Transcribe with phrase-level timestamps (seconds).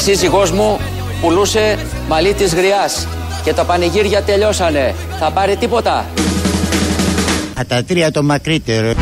[0.00, 0.80] σύζυγός μου
[1.20, 1.78] πουλούσε
[2.08, 3.06] μαλλί της γριάς
[3.44, 4.94] και τα πανηγύρια τελειώσανε.
[5.18, 5.92] Θα πάρει τίποτα.
[7.60, 8.92] Α, τα τρία το μακρύτερο.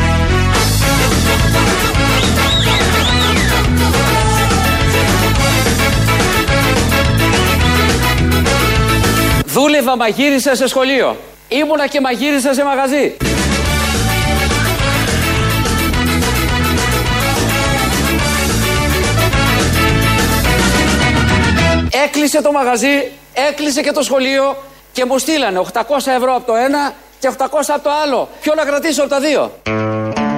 [9.45, 11.17] Δούλευα μαγείρισα σε σχολείο.
[11.47, 13.17] Ήμουνα και μαγείρισα σε μαγαζί.
[21.91, 23.11] Έκλεισε το μαγαζί,
[23.49, 24.57] έκλεισε και το σχολείο
[24.91, 25.81] και μου στείλανε 800
[26.17, 28.29] ευρώ από το ένα και 800 από το άλλο.
[28.41, 29.51] Ποιο να κρατήσω από τα δύο;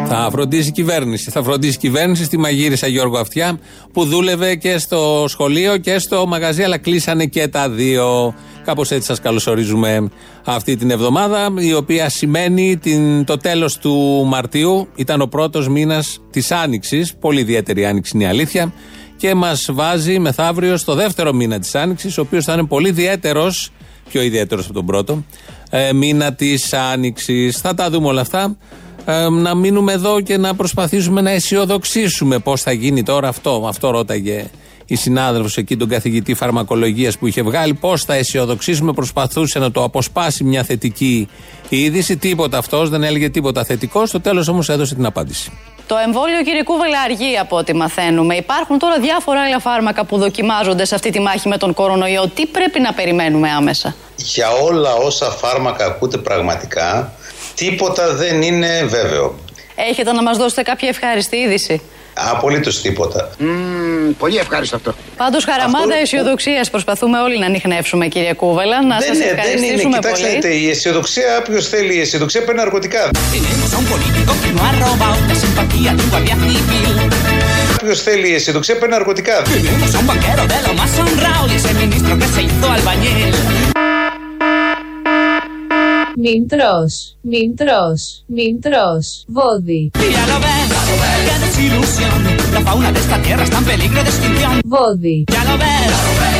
[0.07, 1.31] Θα φροντίσει η κυβέρνηση.
[1.31, 3.59] Θα φροντίσει η κυβέρνηση στη μαγείρισα Γιώργο Αυτιά
[3.93, 8.35] που δούλευε και στο σχολείο και στο μαγαζί, αλλά κλείσανε και τα δύο.
[8.65, 10.09] Κάπως έτσι σας καλωσορίζουμε
[10.45, 14.87] αυτή την εβδομάδα, η οποία σημαίνει την, το τέλος του Μαρτίου.
[14.95, 17.15] Ήταν ο πρώτος μήνας της Άνοιξης.
[17.19, 18.73] Πολύ ιδιαίτερη Άνοιξη είναι η αλήθεια.
[19.21, 23.71] Και μας βάζει μεθαύριο στο δεύτερο μήνα της Άνοιξης, ο οποίος θα είναι πολύ ιδιαίτερος,
[24.09, 25.23] πιο ιδιαίτερος από τον πρώτο,
[25.69, 27.57] ε, μήνα της Άνοιξης.
[27.57, 28.57] Θα τα δούμε όλα αυτά.
[29.05, 33.65] Ε, να μείνουμε εδώ και να προσπαθήσουμε να αισιοδοξήσουμε πώς θα γίνει τώρα αυτό.
[33.67, 34.45] Αυτό ρώταγε
[34.85, 37.73] η συνάδελφος εκεί, τον καθηγητή φαρμακολογίας που είχε βγάλει.
[37.73, 41.27] Πώς θα αισιοδοξήσουμε, προσπαθούσε να το αποσπάσει μια θετική
[41.69, 42.17] είδηση.
[42.17, 44.05] Τίποτα αυτός, δεν έλεγε τίποτα θετικό.
[44.05, 45.51] Στο τέλος όμως έδωσε την απάντηση.
[45.91, 48.35] Το εμβόλιο, κύριε Κούβελα, αργεί από ό,τι μαθαίνουμε.
[48.35, 52.27] Υπάρχουν τώρα διάφορα άλλα φάρμακα που δοκιμάζονται σε αυτή τη μάχη με τον κορονοϊό.
[52.27, 57.13] Τι πρέπει να περιμένουμε άμεσα; Για όλα όσα φάρμακα ακούτε πραγματικά,
[57.55, 59.35] τίποτα δεν είναι βέβαιο.
[59.75, 61.81] Έχετε να μας δώσετε κάποια ευχάριστη είδηση;
[62.13, 63.29] Απολύτως τίποτα.
[64.17, 64.93] πολύ ευχάριστο αυτό.
[65.17, 68.81] Πάντως, χαραμάδα Αυτό- αισιοδοξίας προσπαθούμε όλοι να ανοιχνεύσουμε, κύριε Κούβελα.
[68.85, 69.41] Να δεν, σας είναι, δεν είναι.
[69.41, 70.35] ευχαριστήσουμε Κοιτάξτε, πολύ.
[70.39, 73.01] δείτε, η αισιοδοξία, όποιος θέλει η αισιοδοξία παίρνει ναρκωτικά.
[73.11, 77.09] Tenemos a un político que no ha robado la simpatía de un guardia civil.
[77.81, 79.41] Όποιος θέλει η αισιοδοξία παίρνει ναρκωτικά.
[79.41, 83.33] Tenemos a un banquero de lo más honrado y ese ministro que se hizo albañil.
[86.23, 89.91] Μην τρως, μην τρως, μην τρως, βόδι,
[91.61, 92.19] Y ya lo ves, qué desilusión.
[92.55, 94.53] La fauna de esta tierra está en peligro de extinción.
[94.73, 95.17] βόδι.
[95.35, 95.93] Ya lo ves,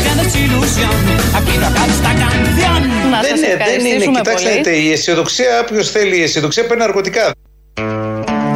[0.06, 0.96] qué desilusión.
[1.38, 2.80] Aquí no acaba esta canción.
[3.12, 3.90] Να δεν, σα είναι, δεν είναι.
[3.90, 4.58] ευχαριστήσουμε Κοιτάξτε, πολύ.
[4.58, 7.32] δείτε, η αισιοδοξία, όποιο θέλει η αισιοδοξία παίρνει ναρκωτικά.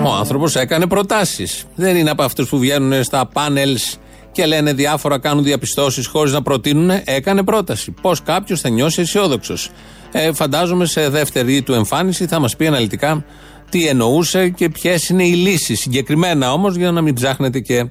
[0.03, 1.63] Ο άνθρωπος έκανε προτάσεις.
[1.75, 3.95] Δεν είναι από αυτούς που βγαίνουν στα πάνελς
[4.31, 6.91] και λένε διάφορα, κάνουν διαπιστώσεις χωρίς να προτείνουν.
[7.05, 7.91] Έκανε πρόταση.
[8.01, 9.69] Πώς κάποιος θα νιώσει αισιόδοξος.
[10.11, 13.25] Ε, φαντάζομαι σε δεύτερη του εμφάνιση θα μας πει αναλυτικά
[13.75, 15.79] τι εννοούσε και ποιες είναι οι λύσεις.
[15.79, 17.85] Συγκεκριμένα όμως, για να μην ψάχνετε και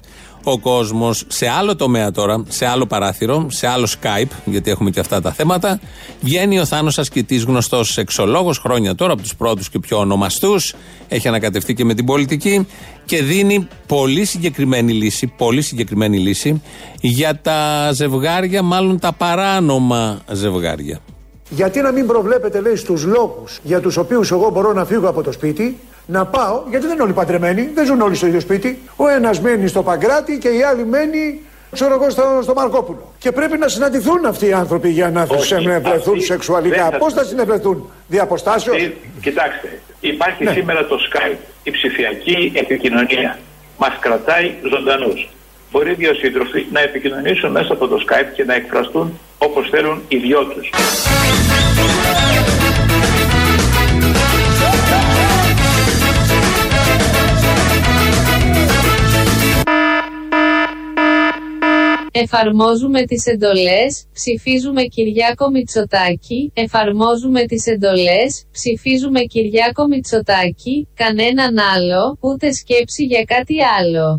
[0.44, 1.24] ο κόσμος.
[1.28, 5.32] Σε άλλο τομέα τώρα, σε άλλο παράθυρο, σε άλλο Skype, γιατί έχουμε και αυτά τα
[5.32, 5.80] θέματα,
[6.20, 10.74] βγαίνει ο Θάνος Ασκητής, γνωστός εξολόγο χρόνια τώρα, από τους πρώτους και πιο ονομαστούς.
[11.08, 12.66] Έχει ανακατευτεί και με την πολιτική
[13.04, 16.62] και δίνει πολύ συγκεκριμένη λύση, πολύ συγκεκριμένη λύση
[17.00, 21.00] για τα ζευγάρια, μάλλον τα παράνομα ζευγάρια.
[21.54, 25.22] Γιατί να μην προβλέπετε, λέει, στους λόγους για τους οποίους εγώ μπορώ να φύγω από
[25.22, 28.78] το σπίτι, να πάω, γιατί δεν είναι όλοι παντρεμένοι, δεν ζουν όλοι στο ίδιο σπίτι.
[28.96, 31.40] Ο ένας μένει στο Παγκράτη και η άλλη μένει,
[31.72, 33.12] ξέρω εγώ, στο, στο Μαρκόπουλο.
[33.18, 36.82] Και πρέπει να συναντηθούν αυτοί οι άνθρωποι για να Όχι, συνευρεθούν αυτοί σεξουαλικά.
[36.82, 40.52] δεν θα- Πώς θα συνευρεθούν, διαποστάσεως; Ε, Κοιτάξτε, υπάρχει Ναι.
[40.52, 43.38] σήμερα το Skype, η ψηφιακή επικοινωνία.
[43.78, 45.28] Μας κρατάει ζωντανούς.
[45.74, 50.02] Μπορεί οι δύο σύντροφοι να επικοινωνήσουν μέσα από το Skype και να εκφραστούν όπως θέλουν
[50.08, 50.70] οι δυο τους.
[62.12, 72.52] Εφαρμόζουμε τις εντολές, ψηφίζουμε Κυριάκο Μητσοτάκη, εφαρμόζουμε τις εντολές, ψηφίζουμε Κυριάκο Μητσοτάκη, κανέναν άλλο, ούτε
[72.52, 74.18] σκέψη για κάτι άλλο.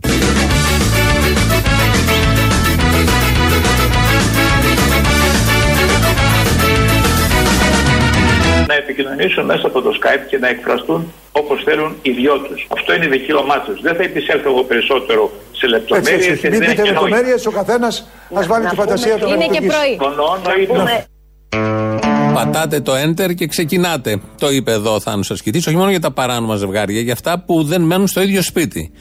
[8.67, 12.67] Να επικοινωνήσουν μέσα από το Skype και να εκφραστούν όπως θέλουν οι δυο τους.
[12.77, 13.81] Αυτό είναι δικαίωμά τους.
[13.81, 16.13] Δεν θα επισέλθω εγώ περισσότερο σε Έτσι, λεπτομέρειες.
[16.13, 16.39] έτσι, όχι.
[16.39, 17.07] γιατί Μην δεν πείτε έχει νόημα.
[17.07, 19.77] λεπτομέρειες, ο καθένας ας βάλει τη φαντασία του να Είναι και λειτουργήσει.
[19.77, 19.89] πρωί.
[19.89, 21.07] Συμφωνώ, εννοείται.
[22.33, 24.21] Πατάτε το enter και ξεκινάτε.
[24.39, 27.63] Το είπε εδώ ο Θάνος Ασκητής, όχι μόνο για τα παράνομα ζευγάρια, για αυτά που
[27.63, 28.91] δεν μένουν στο ίδιο σπίτι.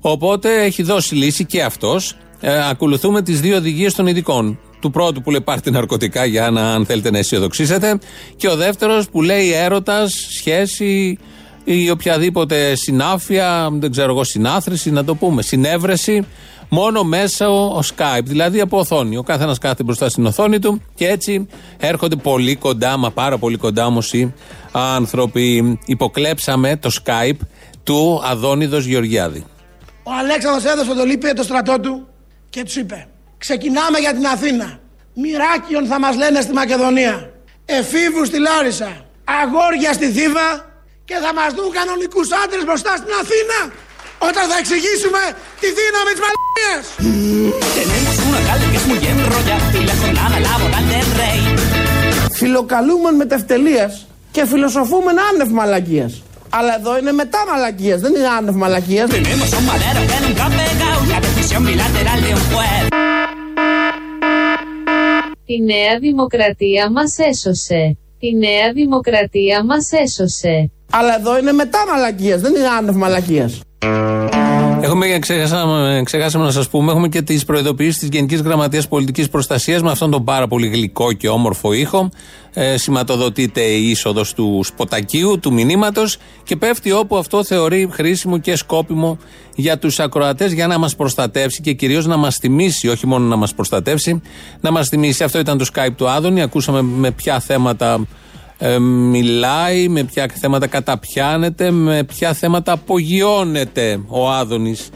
[0.00, 2.16] Οπότε έχει δώσει λύση και αυτός.
[2.40, 4.58] Ε, ακολουθούμε τις δύο οδηγίες των ειδικών.
[4.82, 7.98] Του πρώτου που λέει πάρτε ναρκωτικά για να αν θέλετε να αισιοδοξήσετε.
[8.36, 11.18] Και ο δεύτερος που λέει έρωτας, σχέση
[11.64, 16.26] ή οποιαδήποτε συνάφεια, δεν ξέρω εγώ, συνάθρηση, να το πούμε, συνέβρεση,
[16.68, 19.16] μόνο μέσα ο, ο Skype, δηλαδή από οθόνη.
[19.16, 21.46] Ο καθένας κάθεται μπροστά στην οθόνη του και έτσι
[21.78, 24.34] έρχονται πολύ κοντά, μα πάρα πολύ κοντά όμως οι
[24.72, 25.78] άνθρωποι.
[25.86, 27.38] Υποκλέψαμε το Skype
[27.82, 29.44] του Αδόνιδος Γεωργιάδη.
[30.02, 32.06] Ο Αλέξανδρος έδωσε το λίπη το στρατό του
[32.50, 33.06] και τους είπε
[33.46, 34.68] Ξεκινάμε για την Αθήνα.
[35.22, 37.14] Μοιράκιον θα μας λένε στη Μακεδονία.
[37.64, 38.90] Εφήβους στη Λάρισα.
[39.40, 40.48] Αγόρια στη Θήβα.
[41.08, 43.58] Και θα μας δουν κανονικούς άντρες μπροστά στην Αθήνα.
[44.28, 45.20] Όταν θα εξηγήσουμε
[45.62, 46.84] τη δύναμη της μαλακίας.
[52.40, 56.22] Φιλοκαλούμεν με τευτελείας και φιλοσοφούμεν άνευ μαλακίας.
[56.48, 59.08] Αλλά εδώ είναι μετά μαλακίας, δεν είναι άνευ μαλακίας.
[65.44, 67.96] Η νέα δημοκρατία μας έσωσε.
[68.18, 70.70] Η νέα δημοκρατία μας έσωσε.
[70.90, 73.60] Αλλά εδώ είναι μετά μαλακίας, δεν είναι άνευ μαλακίας.
[74.84, 79.82] Έχουμε, ξεχάσαμε, ξεχάσαμε να σας πούμε, έχουμε και τις προειδοποιήσεις της Γενικής Γραμματείας Πολιτικής Προστασίας
[79.82, 82.10] με αυτόν τον πάρα πολύ γλυκό και όμορφο ήχο.
[82.54, 88.56] Ε, σηματοδοτείται η είσοδος του σποτακίου, του μηνύματος και πέφτει όπου αυτό θεωρεί χρήσιμο και
[88.56, 89.18] σκόπιμο
[89.54, 93.36] για τους ακροατές για να μας προστατεύσει και κυρίως να μας θυμίσει, όχι μόνο να
[93.36, 94.20] μας προστατεύσει,
[94.60, 95.24] να μας θυμίσει.
[95.24, 96.42] Αυτό ήταν το Skype του Άδωνη.
[96.42, 98.06] Ακούσαμε με ποια θέματα
[98.64, 104.88] ε, μιλάει, με ποια θέματα καταπιάνεται, με ποια θέματα απογειώνεται ο Άδωνης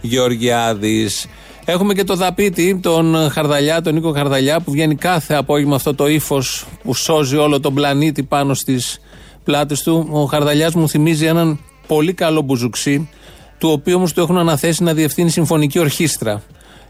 [0.00, 1.26] Γεωργιάδης.
[1.64, 6.08] Έχουμε και το δαπίτη, τον Χαρδαλιά, τον Νίκο Χαρδαλιά, που βγαίνει κάθε απόγευμα αυτό το
[6.08, 8.98] ύφος που σώζει όλο τον πλανήτη πάνω στις
[9.44, 10.08] πλάτες του.
[10.10, 13.08] Ο Χαρδαλιάς μου θυμίζει έναν πολύ καλό μπουζουξί,
[13.58, 16.42] του οποίου όμως του έχουν αναθέσει να διευθύνει συμφωνική ορχήστρα.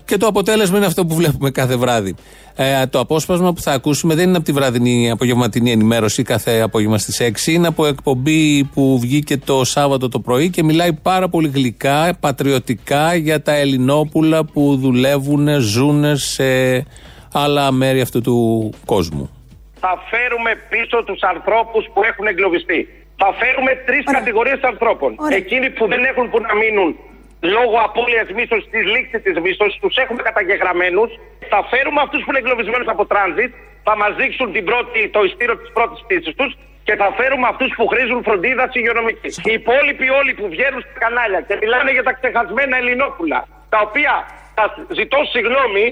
[0.05, 2.15] Και το αποτέλεσμα είναι αυτό που βλέπουμε κάθε βράδυ.
[2.57, 6.99] Ε, το απόσπασμα που θα ακούσουμε δεν είναι από τη βραδινή απογευματινή ενημέρωση κάθε απόγευμα
[6.99, 7.53] στις 6.
[7.53, 13.15] Είναι από εκπομπή που βγήκε το Σάββατο το πρωί και μιλάει πάρα πολύ γλυκά, πατριωτικά
[13.15, 16.45] για τα Ελληνόπουλα που δουλεύουν, ζουν σε
[17.33, 19.31] άλλα μέρη αυτού του κόσμου.
[19.81, 22.89] Θα φέρουμε πίσω τους ανθρώπους που έχουν εγκλωβιστεί.
[23.17, 25.17] Θα φέρουμε τρεις κατηγορίες ανθρώπων.
[25.31, 26.97] Εκείνοι που δεν έχουν που να μείνουν
[27.57, 31.11] λόγω απώλειας μίσθω της λήξης της μίσθω, τους έχουμε καταγεγραμμένους.
[31.53, 33.53] Θα φέρουμε αυτούς που είναι εγκλωβισμένους από τράνζιτ,
[33.87, 36.53] θα μας δείξουν την πρώτη, το ειστήριο της πρώτης πτήσης τους
[36.87, 39.29] και θα φέρουμε αυτούς που χρήζουν φροντίδα υγειονομική.
[39.49, 43.41] Οι υπόλοιποι όλοι που βγαίνουν στα κανάλια και μιλάνε για τα ξεχασμένα Ελληνόπουλα,
[43.73, 44.13] τα οποία
[44.57, 44.65] θα
[44.99, 45.85] ζητώ συγγνώμη,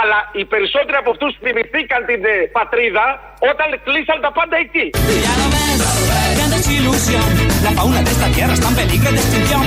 [0.00, 3.06] αλλά οι περισσότεροι από αυτούς θυμηθήκαν την ε, πατρίδα
[3.50, 4.86] όταν κλείσαν τα πάντα εκεί.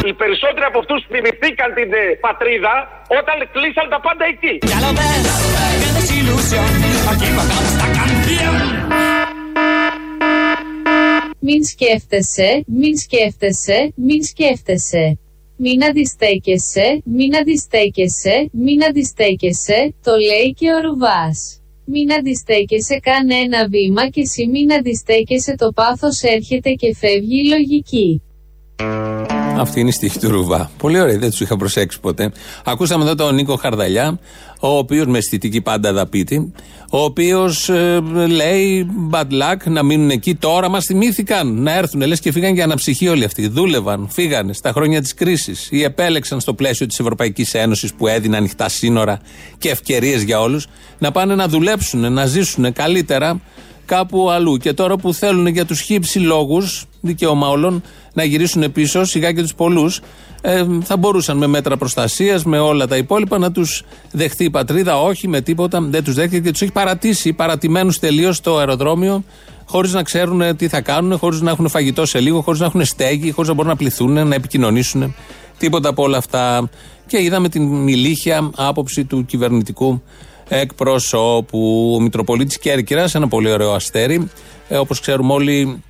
[0.10, 2.74] Οι περισσότεροι από αυτούς θυμηθήκαν την ε, πατρίδα
[3.20, 4.54] όταν κλείσαν τα πάντα εκεί.
[11.40, 15.18] Μην σκέφτεσαι, μην σκέφτεσαι, μην σκέφτεσαι.
[15.58, 21.63] Μην αντιστέκεσαι, μην αντιστέκεσαι, μην αντιστέκεσαι, το λέει και ο Ρουβάς.
[21.86, 27.48] Μην αντιστέκεσαι καν ένα βήμα και εσύ μην αντιστέκεσαι το πάθος έρχεται και φεύγει η
[27.48, 28.22] λογική.
[29.58, 30.72] Αυτή είναι η στίχη του Ρουβά.
[30.78, 32.32] Πολύ ωραία, δεν τους είχα προσέξει ποτέ.
[32.66, 34.20] Ακούσαμε εδώ τον Νίκο Χαρδαλιά,
[34.60, 36.54] ο οποίος με αισθητική πάντα δαπίτη,
[36.92, 40.36] ο οποίος ε, λέει bad luck να μείνουν εκεί.
[40.36, 42.02] Τώρα μας θυμήθηκαν να έρθουν.
[42.02, 43.48] Λες και φύγαν για αναψυχή όλοι αυτοί.
[43.48, 48.38] Δούλευαν, φύγανε στα χρόνια της κρίσης ή επέλεξαν στο πλαίσιο της Ευρωπαϊκής Ένωσης που έδινε
[48.38, 49.20] ανοιχτά σύνορα
[49.58, 50.68] και ευκαιρίες για όλους
[51.00, 53.42] να πάνε να δουλέψουν, να ζήσουν καλύτερα
[53.86, 54.58] κάπου αλλού.
[54.58, 59.42] Και τώρα που θέλουν για τους χύψη λόγους, δικαίωμα όλων, να γυρίσουν πίσω, σιγά και
[59.42, 60.02] τους πολλούς,
[60.42, 65.02] ε, θα μπορούσαν με μέτρα προστασίας, με όλα τα υπόλοιπα να τους δεχτεί η πατρίδα.
[65.02, 69.24] Όχι με τίποτα, δεν τους δέχεται και τους έχει παρατήσει, παρατημένους τελείως στο αεροδρόμιο,
[69.66, 72.86] χωρίς να ξέρουν τι θα κάνουν, χωρίς να έχουν φαγητό σε λίγο, χωρίς να έχουν
[72.86, 75.16] στέγη, χωρίς να μπορούν να πληθούν, να επικοινωνήσουν.
[75.58, 76.70] Τίποτα από όλα αυτά.
[77.08, 80.02] Και είδαμε την μιλήχια άποψη του κυβερνητικού
[80.48, 81.92] εκπροσώπου.
[81.96, 84.28] Ο Μητροπολίτης Κέρκυρας, ένα πολύ ωραίο αστέρι.
[84.68, 85.84] Ε, Όπως ξέρουμε όλοι,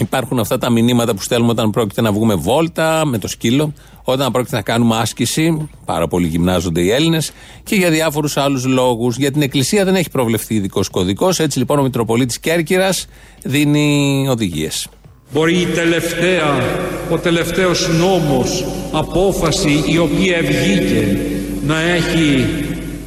[0.00, 3.72] υπάρχουν αυτά τα μηνύματα που στέλνουμε όταν πρόκειται να βγούμε βόλτα με το σκύλο,
[4.04, 5.68] όταν πρόκειται να κάνουμε άσκηση.
[5.84, 9.16] Πάρα πολύ γυμνάζονται οι Έλληνες και για διάφορους άλλους λόγους.
[9.16, 11.38] Για την Εκκλησία δεν έχει προβλεφθεί ειδικός κωδικός.
[11.38, 13.06] Έτσι λοιπόν ο Μητροπολίτης Κέρκυρας
[13.42, 14.88] δίνει οδηγίες.
[15.32, 16.62] Μπορεί η τελευταία,
[17.10, 21.18] ο τελευταίος νόμος, απόφαση η οποία βγήκε
[21.66, 22.46] να έχει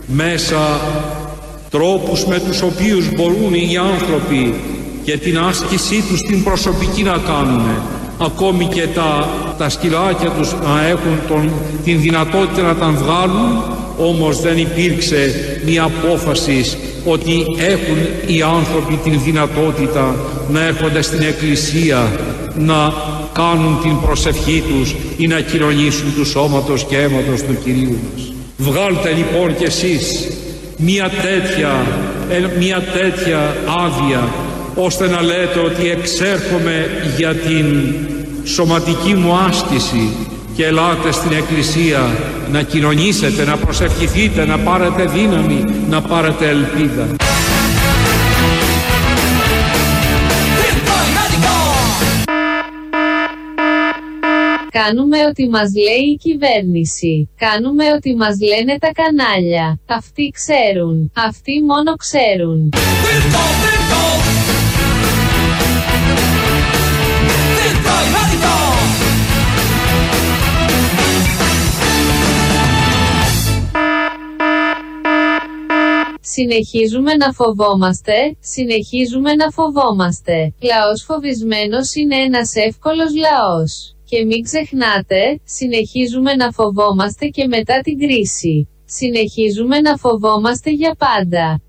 [0.07, 0.81] μέσα
[1.69, 4.53] τρόπους με τους οποίους μπορούν οι άνθρωποι
[5.03, 7.61] και την άσκησή τους την προσωπική να κάνουν
[8.17, 11.51] ακόμη και τα, τα σκυλάκια τους να έχουν τον,
[11.83, 13.63] την δυνατότητα να τα βγάλουν
[13.97, 15.33] όμως δεν υπήρξε
[15.65, 16.65] μια απόφαση
[17.05, 20.15] ότι έχουν οι άνθρωποι την δυνατότητα
[20.49, 22.11] να έρχονται στην εκκλησία
[22.55, 22.93] να
[23.33, 28.33] κάνουν την προσευχή τους ή να κοινωνήσουν του σώματος και αίματος του Κυρίου μας.
[28.57, 30.27] Βγάλτε λοιπόν κι εσείς
[30.77, 31.85] μια τέτοια,
[32.29, 33.55] ε, μια τέτοια
[33.85, 34.29] άδεια
[34.75, 36.85] ώστε να λέτε ότι εξέρχομαι
[37.17, 37.95] για την
[38.43, 40.09] σωματική μου άσκηση
[40.55, 41.99] και ελάτε στην Εκκλησία
[42.51, 47.07] να κοινωνήσετε, να προσευχηθείτε, να πάρετε δύναμη, να πάρετε ελπίδα.
[54.69, 57.29] Κάνουμε ό,τι μας λέει η κυβέρνηση.
[57.37, 59.79] Κάνουμε ό,τι μας λένε τα κανάλια.
[59.85, 61.11] Αυτοί ξέρουν.
[61.15, 62.69] Αυτοί μόνο ξέρουν.
[76.25, 80.53] Συνεχίζουμε να φοβόμαστε, συνεχίζουμε να φοβόμαστε.
[80.61, 83.95] Λαός φοβισμένος είναι ένας εύκολος λαός.
[84.03, 88.67] Και μην ξεχνάτε, συνεχίζουμε να φοβόμαστε και μετά την κρίση.
[88.85, 91.61] Συνεχίζουμε να φοβόμαστε για πάντα.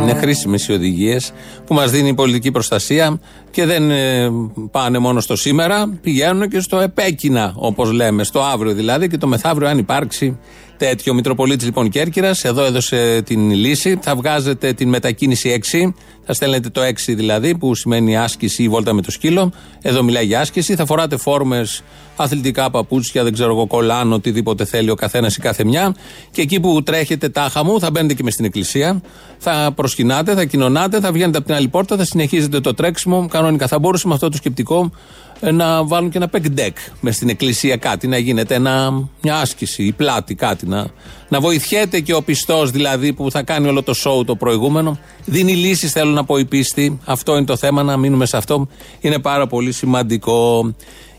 [0.00, 1.32] Είναι χρήσιμες οι οδηγίες
[1.66, 3.20] που μας δίνει η πολιτική προστασία
[3.50, 4.30] και δεν ε,
[4.70, 9.26] πάνε μόνο στο σήμερα, πηγαίνουν και στο επέκεινα, όπως λέμε, στο αύριο δηλαδή και το
[9.26, 10.38] μεθαύριο, αν υπάρξει
[10.88, 11.12] τέτοιο.
[11.12, 13.98] Ο Μητροπολίτης λοιπόν Κέρκυρας εδώ έδωσε την λύση.
[14.02, 15.92] Θα βγάζετε την μετακίνηση 6,
[16.24, 19.52] θα στέλνετε το 6 δηλαδή, που σημαίνει άσκηση ή βόλτα με το σκύλο.
[19.82, 20.74] Εδώ μιλάει για άσκηση.
[20.74, 21.82] Θα φοράτε φόρμες,
[22.16, 25.94] αθλητικά παπούτσια, δεν ξέρω εγώ, κολάν, οτιδήποτε θέλει ο καθένας ή κάθε μια.
[26.30, 29.00] Και εκεί που τρέχετε τάχα μου, θα μπαίνετε και μες στην εκκλησία.
[29.38, 33.28] Θα προσκυνάτε, θα κοινωνάτε, θα βγαίνετε από την άλλη πόρτα, θα συνεχίζετε το τρέξιμο.
[33.28, 34.90] Κανονικά θα μπορούσε με αυτό το σκεπτικό
[35.33, 39.36] ε, να βάλουν και ένα pack deck μες στην εκκλησία κάτι, να γίνεται ένα, μια
[39.36, 40.86] άσκηση, η πλάτη κάτι, να,
[41.28, 44.98] να βοηθιέται και ο πιστός δηλαδή που θα κάνει όλο το show το προηγούμενο.
[45.24, 46.98] Δίνει λύσεις, θέλω να πω η πίστη.
[47.04, 48.68] Αυτό είναι το θέμα, να μείνουμε σε αυτό.
[49.00, 50.74] Είναι πάρα πολύ σημαντικό.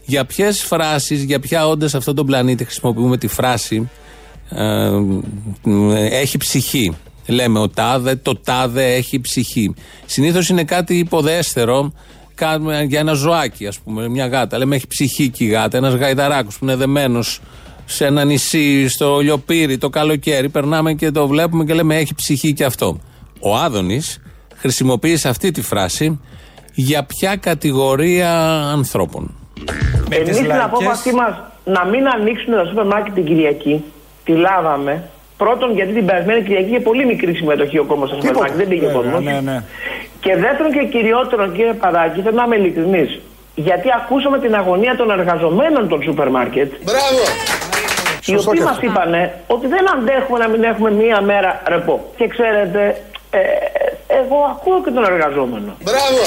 [0.05, 3.89] Για ποιες φράσεις, για ποια όντα σε αυτόν τον πλανήτη χρησιμοποιούμε τη φράση
[4.49, 4.91] ε,
[6.21, 6.97] έχει ψυχή.
[7.27, 9.73] Λέμε ο τάδε, το τάδε έχει ψυχή.
[10.05, 11.93] Συνήθως είναι κάτι υποδέστερο
[12.24, 12.24] κάνουμε
[12.87, 14.57] για ένα ζωάκι, ας πούμε, μια γάτα.
[14.57, 17.41] Λέμε έχει ψυχική γάτα, ένας γαϊδαράκο που είναι δεμένος
[17.85, 20.49] σε ένα νησί, στο λιοπύρι, το καλοκαίρι.
[20.49, 22.99] Περνάμε και το βλέπουμε και λέμε έχει ψυχή και αυτό.
[23.39, 24.21] Ο Άδωνης
[24.55, 26.19] χρησιμοποίησε αυτή τη φράση
[26.73, 28.31] για ποια κατηγορία
[28.73, 29.35] ανθρώπων.
[30.09, 31.33] Εμείς την απόφασή μας
[31.65, 33.83] να μην ανοίξουν τα σούπερ μάρκετ την Κυριακή,
[34.23, 35.09] τη λάβαμε.
[35.37, 38.67] Πρώτον, γιατί την περασμένη Κυριακή είχε πολύ μικρή συμμετοχή ο κόμμα στα σούπερ μάρκετ, δεν
[38.67, 39.23] πήγε ο κόσμος.
[39.23, 39.63] Ναι, ναι.
[40.25, 43.19] Και δεύτερον και κυριότερον, κύριε Παράκη, θέλω να είμαι ειλικρινής.
[43.55, 46.71] Γιατί ακούσαμε την αγωνία των εργαζομένων των σούπερ μάρκετ.
[46.83, 47.23] Μπράβο!
[48.25, 49.11] Οι οποίοι μας είπαν
[49.47, 52.11] ότι δεν αντέχουμε να μην έχουμε μία μέρα ρεπό.
[52.17, 53.39] Και ξέρετε, ε,
[54.19, 55.71] εγώ ακούω και τον εργαζόμενο.
[55.83, 56.23] Μπράβο!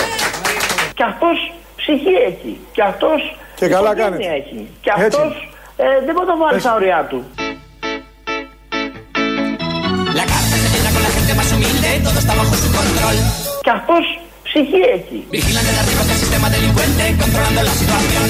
[0.94, 2.60] Και αυτός ψυχή έχει.
[2.72, 4.24] Και αυτός Και καλά κάνετε.
[4.38, 4.68] έχει.
[4.80, 7.24] Και αυτός ε, δεν μπορεί να το βάλει στα ωριά του.
[10.20, 13.47] La carta se llena con la gente más humilde, todo está bajo su control.
[13.68, 14.04] Και αυτός
[14.42, 15.18] ψυχή έχει.
[15.34, 18.28] Vigilan desde arriba este sistema delincuente, controlando la situación.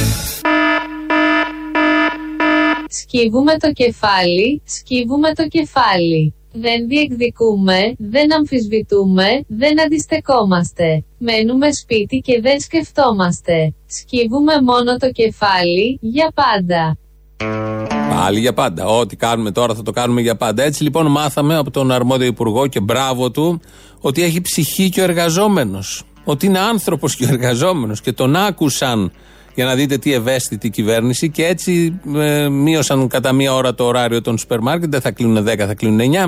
[2.89, 6.35] Σκύβουμε το κεφάλι, σκύβουμε το κεφάλι.
[6.53, 11.05] Δεν διεκδικούμε, δεν αμφισβητούμε, δεν αντιστεκόμαστε.
[11.19, 13.75] Μένουμε σπίτι και δεν σκεφτόμαστε.
[13.87, 16.99] Σκύβουμε μόνο το κεφάλι, για πάντα.
[18.09, 18.87] Πάλι για πάντα.
[18.87, 20.63] Ό,τι κάνουμε τώρα θα το κάνουμε για πάντα.
[20.63, 23.61] Έτσι λοιπόν μάθαμε από τον αρμόδιο υπουργό και μπράβο του
[24.01, 26.03] ότι έχει ψυχή και ο εργαζόμενος.
[26.25, 28.01] Ότι είναι άνθρωπος και ο εργαζόμενος.
[28.01, 29.13] Και τον άκουσαν
[29.59, 34.23] για να δείτε τι ευαίσθητη κυβέρνηση και έτσι ε, μείωσαν κατά μία ώρα το ωράριο
[34.23, 34.91] των σούπερ μάρκετ.
[34.91, 36.27] Δεν θα κλείνουν 10, θα κλείνουν 9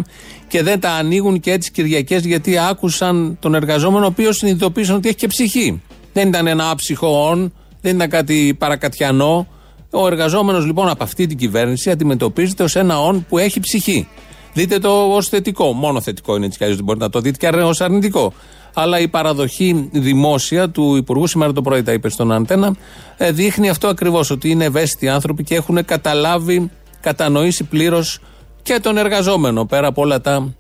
[0.48, 5.08] και δεν τα ανοίγουν και έτσι Κυριακές γιατί άκουσαν τον εργαζόμενο ο οποίος συνειδητοποίησαν ότι
[5.08, 5.82] έχει και ψυχή.
[6.12, 9.46] Δεν ήταν ένα άψυχο όν, δεν ήταν κάτι παρακατιανό.
[9.90, 14.08] Ο εργαζόμενος λοιπόν από αυτή την κυβέρνηση αντιμετωπίζεται ως ένα όν που έχει ψυχή.
[14.52, 15.72] Δείτε το ως θετικό.
[15.72, 16.78] Μόνο θετικό είναι έτσι κι αλλιώς.
[16.78, 18.32] Δεν μπορείτε να το δείτε και ως αρνητικό.
[18.74, 22.76] Αλλά η παραδοχή δημόσια του Υπουργού, σήμερα το πρωί τα είπε στον Αντένα,
[23.16, 24.30] ε, δείχνει αυτό ακριβώς.
[24.30, 28.18] Ότι είναι ευαίσθητοι άνθρωποι και έχουν καταλάβει, κατανοήσει πλήρως
[28.62, 29.64] και τον εργαζόμενο.
[29.64, 30.54] Πέρα από όλα τα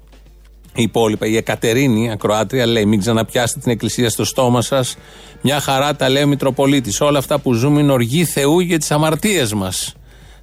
[0.74, 1.26] υπόλοιπα.
[1.26, 4.96] Η Εκατερίνη, ακροάτρια, λέει: Μην ξαναπιάσετε την εκκλησία στο στόμα σας.
[5.42, 7.00] Μια χαρά τα λέει ο Μητροπολίτης.
[7.00, 9.94] Όλα αυτά που ζούμε είναι οργή Θεού για τις αμαρτίες μας.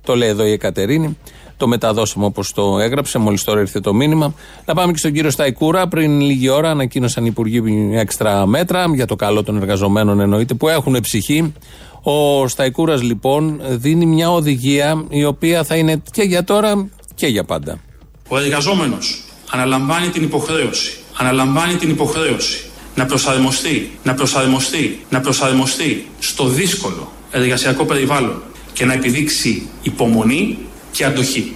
[0.02, 1.18] Το λέει εδώ η Εκατερίνη.
[1.58, 4.34] Το μεταδώσαμε όπως το έγραψε, μόλις τώρα ήρθε το μήνυμα.
[4.66, 5.88] Να πάμε και στον κύριο Σταϊκούρα.
[5.88, 10.68] Πριν λίγη ώρα ανακοίνωσαν οι υπουργοί έξτρα μέτρα για το καλό των εργαζομένων εννοείται που
[10.68, 11.54] έχουν ψυχή.
[12.02, 17.44] Ο Σταϊκούρας λοιπόν δίνει μια οδηγία η οποία θα είναι και για τώρα και για
[17.44, 17.80] πάντα.
[18.28, 26.46] Ο εργαζόμενος αναλαμβάνει την υποχρέωση, αναλαμβάνει την υποχρέωση να προσαρμοστεί, να προσαρμοστεί, να προσαρμοστεί στο
[26.46, 28.42] δύσκολο εργασιακό περιβάλλον
[28.74, 30.58] και να επιδείξει υπομονή
[30.98, 31.56] και αντοχή;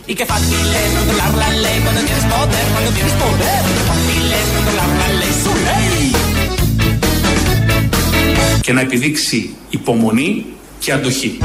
[8.61, 10.45] Και να επιδείξει υπομονή
[10.79, 11.37] και αντοχή.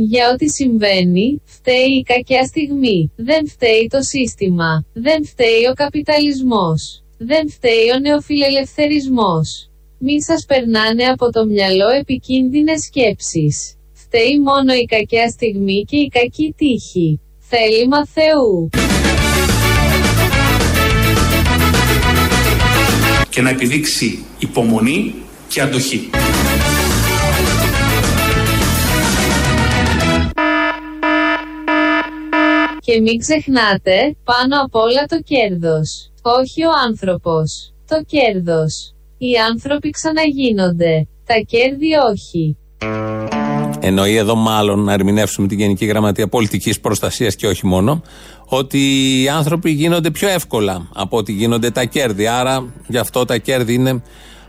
[0.00, 3.12] Για ό,τι συμβαίνει, φταίει η κακιά στιγμή.
[3.16, 4.84] Δεν φταίει το σύστημα.
[4.92, 7.04] Δεν φταίει ο καπιταλισμός.
[7.18, 9.70] Δεν φταίει ο νεοφιλελευθερισμός.
[9.98, 13.74] Μη σας περνάνε από το μυαλό επικίνδυνες σκέψεις.
[13.92, 17.20] Φταίει μόνο η κακιά στιγμή και η κακή τύχη.
[17.38, 18.68] Θέλημα Θεού.
[23.28, 25.14] Και να επιδείξει υπομονή
[25.48, 26.10] και αντοχή.
[32.88, 36.10] Και μην ξεχνάτε, πάνω απ' όλα το κέρδος.
[36.22, 37.72] Όχι ο άνθρωπος.
[37.88, 38.94] Το κέρδος.
[39.18, 41.06] Οι άνθρωποι ξαναγίνονται.
[41.26, 42.56] Τα κέρδη όχι.
[43.80, 48.02] Εννοεί εδώ μάλλον να ερμηνεύσουμε την Γενική Γραμματεία Πολιτικής Προστασίας και όχι μόνο,
[48.44, 48.78] ότι
[49.22, 52.26] οι άνθρωποι γίνονται πιο εύκολα από ότι γίνονται τα κέρδη.
[52.26, 54.02] Άρα γι' αυτό τα κέρδη είναι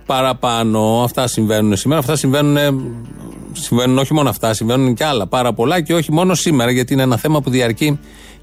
[0.06, 1.02] παραπάνω.
[1.04, 2.00] Αυτά συμβαίνουν σήμερα.
[2.00, 2.58] Αυτά συμβαίνουν,
[3.52, 7.04] συμβαίνουν όχι μόνο αυτά, συμβαίνουν και άλλα πάρα πολλά και όχι μόνο σήμερα, γιατί είναι
[7.04, 8.00] ένα θέμα που διαρκεί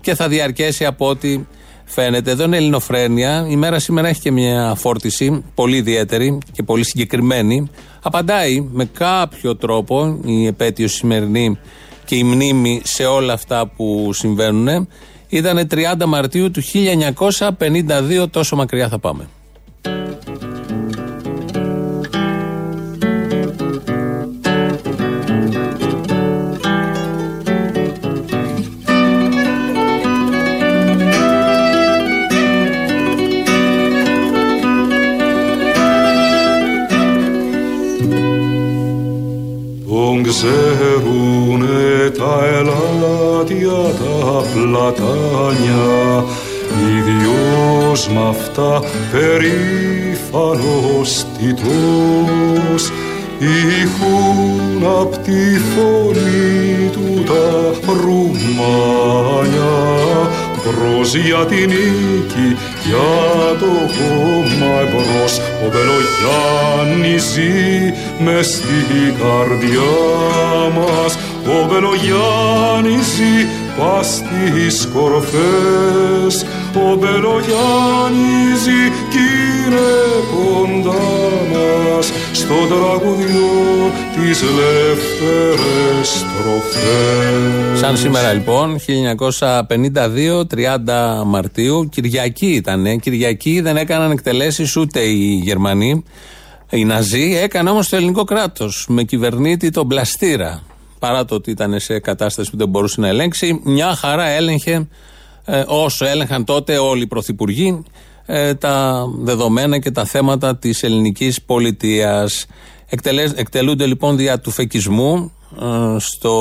[0.06, 1.40] και θα διαρκέσει από ό,τι
[1.84, 2.30] φαίνεται.
[2.30, 3.46] Εδώ είναι Ελληνοφρένεια.
[3.48, 7.70] Η μέρα σήμερα έχει και μια φόρτιση πολύ ιδιαίτερη και πολύ συγκεκριμένη.
[8.02, 11.58] Απαντάει με κάποιο τρόπο η επέτειος σημερινή
[12.04, 14.88] και η μνήμη σε όλα αυτά που συμβαίνουν.
[15.28, 19.28] Ήταν 30 Μαρτίου του 1952, τόσο μακριά θα πάμε.
[44.92, 46.24] Τα πλατάνια
[46.98, 50.46] ίδιος μ' αυτά περήφανος
[51.38, 52.92] τιτός
[53.38, 59.74] ηχούν απ' τη φωνή του τα ρουμάνια
[60.66, 65.34] μπρος για την νίκη, για το κόμμα εμπρός.
[65.64, 67.92] Ο Μπελογιάννης ζει
[68.24, 69.94] μες στην καρδιά
[70.76, 71.18] μας.
[71.46, 73.36] Ο Μπελογιάννης ζει
[73.78, 79.26] πας στις κορφές ο Μπελογιάννης ζει κι
[79.66, 79.90] είναι
[80.32, 80.92] κοντά
[81.52, 93.00] μας στο τραγουδιό τις λευτερές στροφές Σαν σήμερα λοιπόν, 1952, 30 Μαρτίου, Κυριακή ήταν.
[93.00, 96.04] Κυριακή δεν έκαναν εκτελέσεις ούτε οι Γερμανοί.
[96.70, 100.62] Οι Ναζί έκανε όμως το ελληνικό κράτος με κυβερνήτη τον Πλαστήρα.
[101.06, 104.88] Παρά το ότι ήταν σε κατάσταση που δεν μπορούσε να ελέγξει, μια χαρά έλεγχε
[105.44, 107.82] ε, όσο έλεγχαν τότε όλοι οι πρωθυπουργοί
[108.26, 112.46] ε, τα δεδομένα και τα θέματα της ελληνικής πολιτείας.
[112.86, 116.32] Εκτελές, εκτελούνται λοιπόν δια του φεκισμού ε, στο,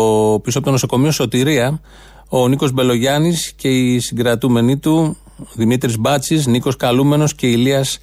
[0.44, 1.82] πίσω από το νοσοκομείο Σωτηρία
[2.30, 5.18] ο Νίκος Μπελογιάννης και οι συγκρατούμενοι του
[5.54, 8.00] Δημήτρης Μπάτσης, Νίκος Καλούμενος και Ηλίας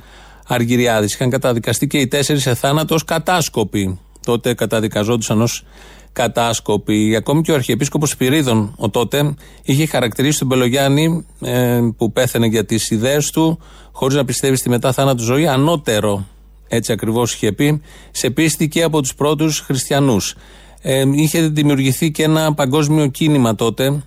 [0.47, 1.15] Αργυριάδης.
[1.15, 3.99] Είχαν καταδικαστεί και οι τέσσερις σε θάνατο ως κατάσκοποι.
[4.27, 5.65] Τότε καταδικαζόντουσαν ως
[6.13, 7.17] κατάσκοποι.
[7.17, 12.65] Ακόμη και ο Αρχιεπίσκοπος Σπυρίδων, ο τότε, είχε χαρακτηρίσει τον Μπελογιάννη ε, που πέθανε για
[12.65, 13.59] τις ιδέες του,
[13.93, 16.27] χωρίς να πιστεύει στη μετά θάνατο ζωή, ανώτερο.
[16.69, 20.35] Έτσι ακριβώς είχε πει, σε πίστη και από τους πρώτους χριστιανούς.
[20.83, 24.03] Ε, είχε δημιουργηθεί και ένα παγκόσμιο κίνημα τότε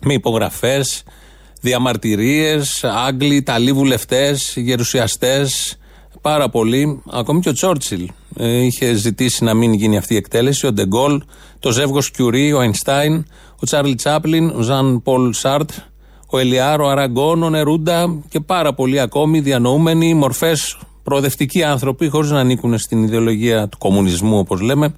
[0.00, 1.02] με υπογραφές,
[1.60, 5.78] διαμαρτυρίες, Άγγλοι, Ιταλοί βουλευτές, γερουσιαστές,
[6.24, 7.02] πάρα πολλοί.
[7.10, 10.66] Ακόμη και ο Τσόρτσιλ ε, είχε ζητήσει να μην γίνει αυτή η εκτέλεση.
[10.66, 11.22] Ο Ντεγκόλ,
[11.58, 13.26] το ζεύγος Κιουρί, ο Αϊνστάιν,
[13.60, 15.70] ο Τσάρλι Τσάπλιν, ο Ζαν Πολ Σάρτ,
[16.26, 22.30] ο Ελιάρ, ο Αραγκόν, ο Νερούντα και πάρα πολλοί ακόμη διανοούμενοι, μορφές προοδευτικοί άνθρωποι, χωρίς
[22.30, 24.94] να ανήκουν στην ιδεολογία του κομμουνισμού, όπως λέμε,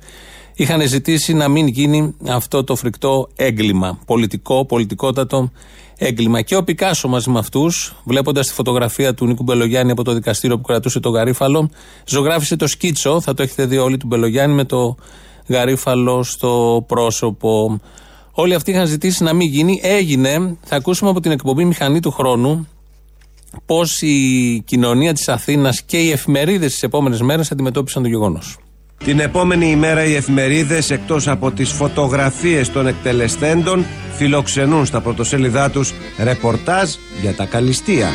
[0.55, 3.99] είχαν ζητήσει να μην γίνει αυτό το φρικτό έγκλημα.
[4.07, 5.51] Πολιτικό, πολιτικότατο
[5.99, 6.43] έγκλημα.
[6.43, 10.57] Και ο Πικάσο μαζί με αυτούς, βλέποντας τη φωτογραφία του Νίκου Μπελογιάννη από το δικαστήριο
[10.57, 11.71] που κρατούσε το γαρίφαλο,
[12.07, 13.21] ζωγράφησε το σκίτσο.
[13.21, 14.97] Θα το έχετε δει όλοι του Μπελογιάννη με το
[15.47, 17.81] γαρίφαλο στο πρόσωπο.
[18.33, 19.81] Όλοι αυτοί είχαν ζητήσει να μην γίνει.
[19.83, 20.57] Έγινε.
[20.63, 22.69] Θα ακούσουμε από την εκπομπή Μηχανή του Χρόνου
[23.67, 28.59] πώς η κοινωνία της Αθήνας και οι εφημερίδες τις επόμενες μέρες αντιμετώπισαν το γεγονός.
[29.05, 33.85] Την επόμενη ημέρα οι εφημερίδες εκτός από τις φωτογραφίες των εκτελεστέντων
[34.17, 38.09] φιλοξενούν στα πρωτοσέλιδά τους ρεπορτάζ για τα καλυστία.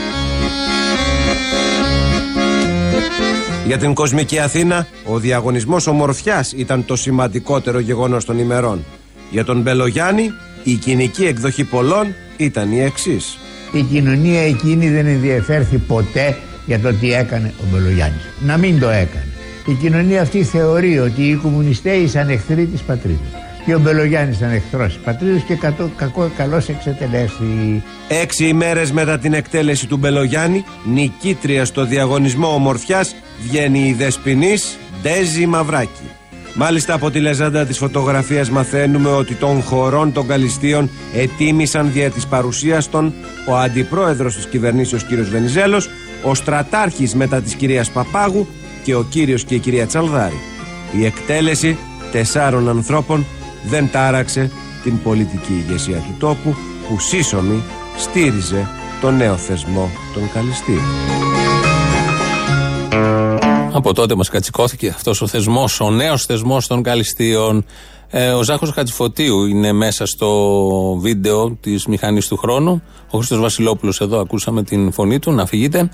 [3.65, 8.85] Για την κοσμική Αθήνα, ο διαγωνισμός ομορφιάς ήταν το σημαντικότερο γεγονός των ημερών.
[9.31, 10.31] Για τον Μπελογιάννη,
[10.63, 13.37] η κοινική εκδοχή πολλών ήταν η εξής.
[13.71, 18.29] Η κοινωνία εκείνη δεν ενδιαφέρθη ποτέ για το τι έκανε ο Μπελογιάννης.
[18.45, 19.30] Να μην το έκανε.
[19.65, 23.27] Η κοινωνία αυτή θεωρεί ότι οι κομμουνιστές ήσαν εχθροί της πατρίδας.
[23.65, 27.83] Και ο Μπελογιάννης ήταν εχθρός της πατρίδας και κατώ, κακό, καλώς εξετελέστη.
[28.07, 35.45] Έξι ημέρες μετά την εκτέλεση του Μπελογιάννη, νικήτρια στο διαγωνισμό ομορφιάς, βγαίνει η Δεσποινής Ντέζη
[35.45, 36.09] Μαυράκη.
[36.55, 42.27] Μάλιστα από τη λεζάντα της φωτογραφίας μαθαίνουμε ότι των χωρών των Καλιστίων ετίμησαν δια της
[42.27, 43.13] παρουσίας των
[43.49, 45.89] ο αντιπρόεδρος της κυβερνήσεως κύριος Βενιζέλος,
[46.23, 48.47] ο στρατάρχης μετά της κυρίας Παπάγου
[48.83, 50.39] και ο κύριος και η κυρία Τσαλδάρη.
[50.99, 51.77] Η εκτέλεση
[52.11, 53.25] τεσσάρων ανθρώπων
[53.65, 54.51] δεν τάραξε
[54.83, 56.55] την πολιτική ηγεσία του τόπου
[56.87, 57.63] που σύσσωμη
[57.97, 58.67] στήριζε
[59.01, 60.83] τον νέο θεσμό των Καλιστίων.
[63.73, 67.65] Από τότε μας κατσικώθηκε αυτός ο θεσμός, ο νέος θεσμός των Καλιστίων.
[68.13, 72.83] Ε, ο Ζάχος Χατζηφωτίου είναι μέσα στο βίντεο της Μηχανής του Χρόνου.
[73.09, 75.89] Ο Χρήστος Βασιλόπουλος εδώ, ακούσαμε την φωνή του, να φύγετε.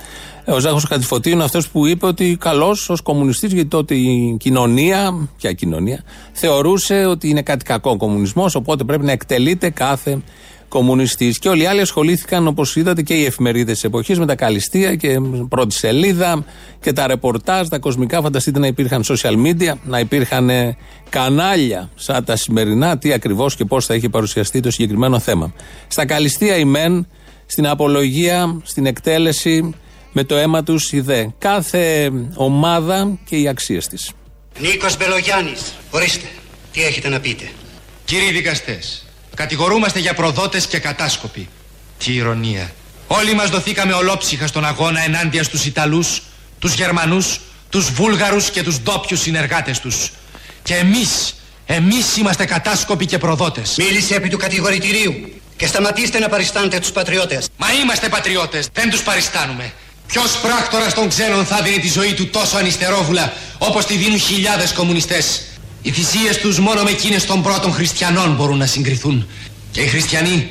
[0.46, 4.38] Ε, ο Ζάχος Χατζηφωτίου είναι αυτός που είπε ότι καλώ ως κομμουνιστής, γιατί τότε η
[4.40, 10.22] κοινωνία, ποια κοινωνία, θεωρούσε ότι είναι κάτι κακό ο κομμουνισμός, οπότε πρέπει να εκτελείται κάθε
[10.68, 11.40] κομμουνιστής.
[11.40, 14.96] Και όλοι οι άλλοι ασχολήθηκαν, όπως είδατε, και οι εφημερίδες της εποχής με τα καλυστία
[14.96, 16.46] και πρώτη σελίδα
[16.82, 18.22] και τα ρεπορτάζ, τα κοσμικά.
[18.22, 20.78] Φανταστείτε να υπήρχαν social media, να υπήρχαν ε,
[21.10, 25.54] κανάλια σαν τα σημερινά, τι ακριβώς και πώς θα έχει παρουσιαστεί το συγκεκριμένο θέμα.
[25.88, 27.08] Στα καλυστία η ΜΕΝ,
[27.46, 29.74] στην απολογία, στην εκτέλεση,
[30.12, 31.28] με το αίμα τους η ΔΕ.
[31.38, 34.12] Κάθε ομάδα και οι αξίες της.
[34.60, 36.28] Νίκος Μπελογιάννης, ορίστε,
[36.72, 37.50] τι έχετε να πείτε;
[38.06, 39.07] Κύριοι δικαστές,
[39.38, 41.50] Κατηγορούμαστε για προδότες και κατάσκοποι.
[41.98, 42.72] Τι ηρωνία.
[43.08, 46.22] Όλοι μας δοθήκαμε ολόψυχα στον αγώνα ενάντια στους Ιταλούς,
[46.60, 50.12] τους Γερμανούς, τους Βούλγαρους και τους ντόπιους συνεργάτες τους.
[50.64, 53.76] Και εμείς, εμείς είμαστε κατάσκοποι και προδότες.
[53.78, 57.48] Μίλησε επί του κατηγορητηρίου και σταματήστε να παριστάνετε τους πατριώτες.
[57.58, 59.74] Μα είμαστε πατριώτες, δεν τους παριστάνουμε.
[60.08, 64.74] Ποιος πράκτορας των ξένων θα δίνει τη ζωή του τόσο ανιστερόβουλα όπως τη δίνουν χιλιάδες
[64.74, 65.42] κομμουνιστές;
[65.82, 69.28] Οι θυσίες τους μόνο με εκείνες των πρώτων χριστιανών μπορούν να συγκριθούν.
[69.72, 70.48] Και οι χριστιανοί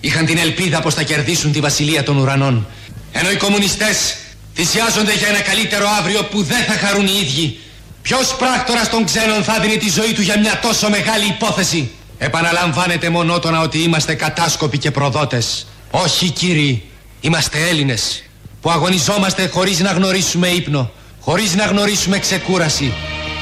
[0.00, 2.66] είχαν την ελπίδα πως θα κερδίσουν τη βασιλεία των ουρανών.
[3.12, 4.16] Ενώ οι κομμουνιστές
[4.54, 7.58] θυσιάζονται για ένα καλύτερο αύριο που δεν θα χαρούν οι ίδιοι.
[8.02, 13.08] Ποιος πράκτορας των ξένων θα δίνει τη ζωή του για μια τόσο μεγάλη υπόθεση; Επαναλαμβάνεται
[13.08, 15.66] μονότονα ότι είμαστε κατάσκοποι και προδότες.
[15.90, 16.82] Όχι κύριοι,
[17.20, 18.22] είμαστε Έλληνες
[18.60, 22.92] που αγωνιζόμαστε χωρίς να γνωρίσουμε ύπνο, χωρίς να γνωρίσουμε ξεκούραση,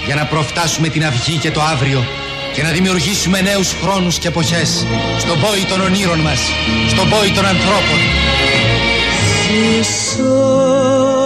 [0.06, 2.04] για να προφτάσουμε την αυγή και το αύριο
[2.54, 4.86] και να δημιουργήσουμε νέους χρόνους και εποχές
[5.18, 6.40] στον πόη των ονείρων μας,
[6.88, 7.98] στον πόη των ανθρώπων.
[9.80, 10.18] Σ'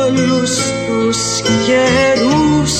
[0.02, 0.50] όλους
[0.86, 1.18] τους
[1.66, 2.72] καιρούς,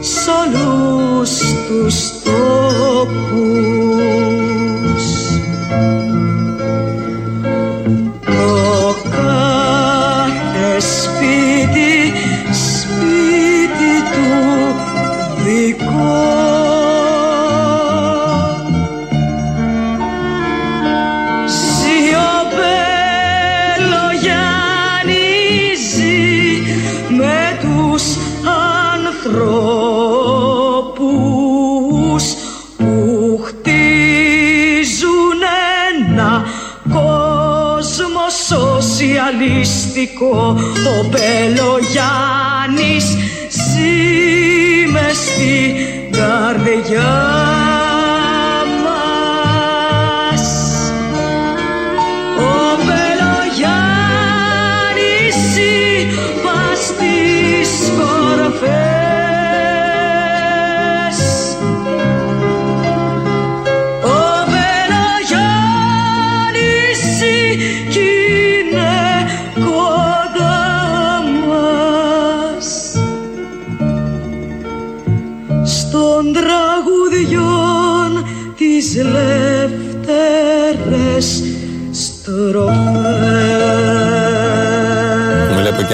[0.00, 1.30] σ' όλους
[1.68, 3.70] τους τόπους
[33.50, 35.40] χτίζουν
[35.90, 36.32] ένα
[36.88, 40.36] κόσμο σοσιαλιστικό.
[40.86, 43.06] Ο Μπελογιάννης
[43.50, 43.96] ζει
[44.92, 45.68] μες στην
[46.10, 47.59] καρδιά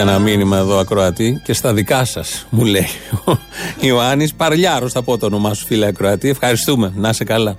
[0.09, 2.87] ένα μήνυμα εδώ ακροατή και στα δικά σας, μου λέει
[3.25, 3.33] ο
[3.81, 4.93] Ιωάννης Παρλιάρος.
[4.93, 6.29] Θα πω το όνομά σου, φίλε ακροατή.
[6.29, 6.93] Ευχαριστούμε.
[6.97, 7.57] Να είσαι καλά.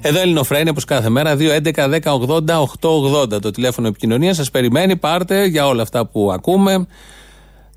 [0.00, 4.36] Εδώ Ελληνοφρένια, όπως κάθε μέρα, 2.11.10.80.880 το τηλέφωνο επικοινωνίας.
[4.36, 6.86] Σας περιμένει, πάρτε για όλα αυτά που ακούμε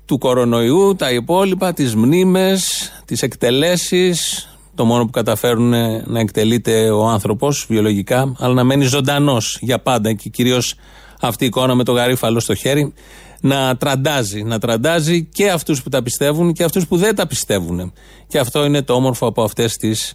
[0.04, 4.44] του κορονοϊού, τα υπόλοιπα, τις μνήμες, τις εκτελέσεις.
[4.74, 5.68] Το μόνο που καταφέρουν
[6.04, 10.74] να εκτελείται ο άνθρωπος βιολογικά, αλλά να μένει ζωντανός για πάντα και κυρίως
[11.20, 12.92] αυτή η εικόνα με το γαρίφαλο στο χέρι
[13.40, 14.42] να τραντάζει.
[14.42, 17.92] Να τραντάζει και αυτούς που τα πιστεύουν και αυτούς που δεν τα πιστεύουν.
[18.26, 20.14] Και αυτό είναι το όμορφο από αυτές τις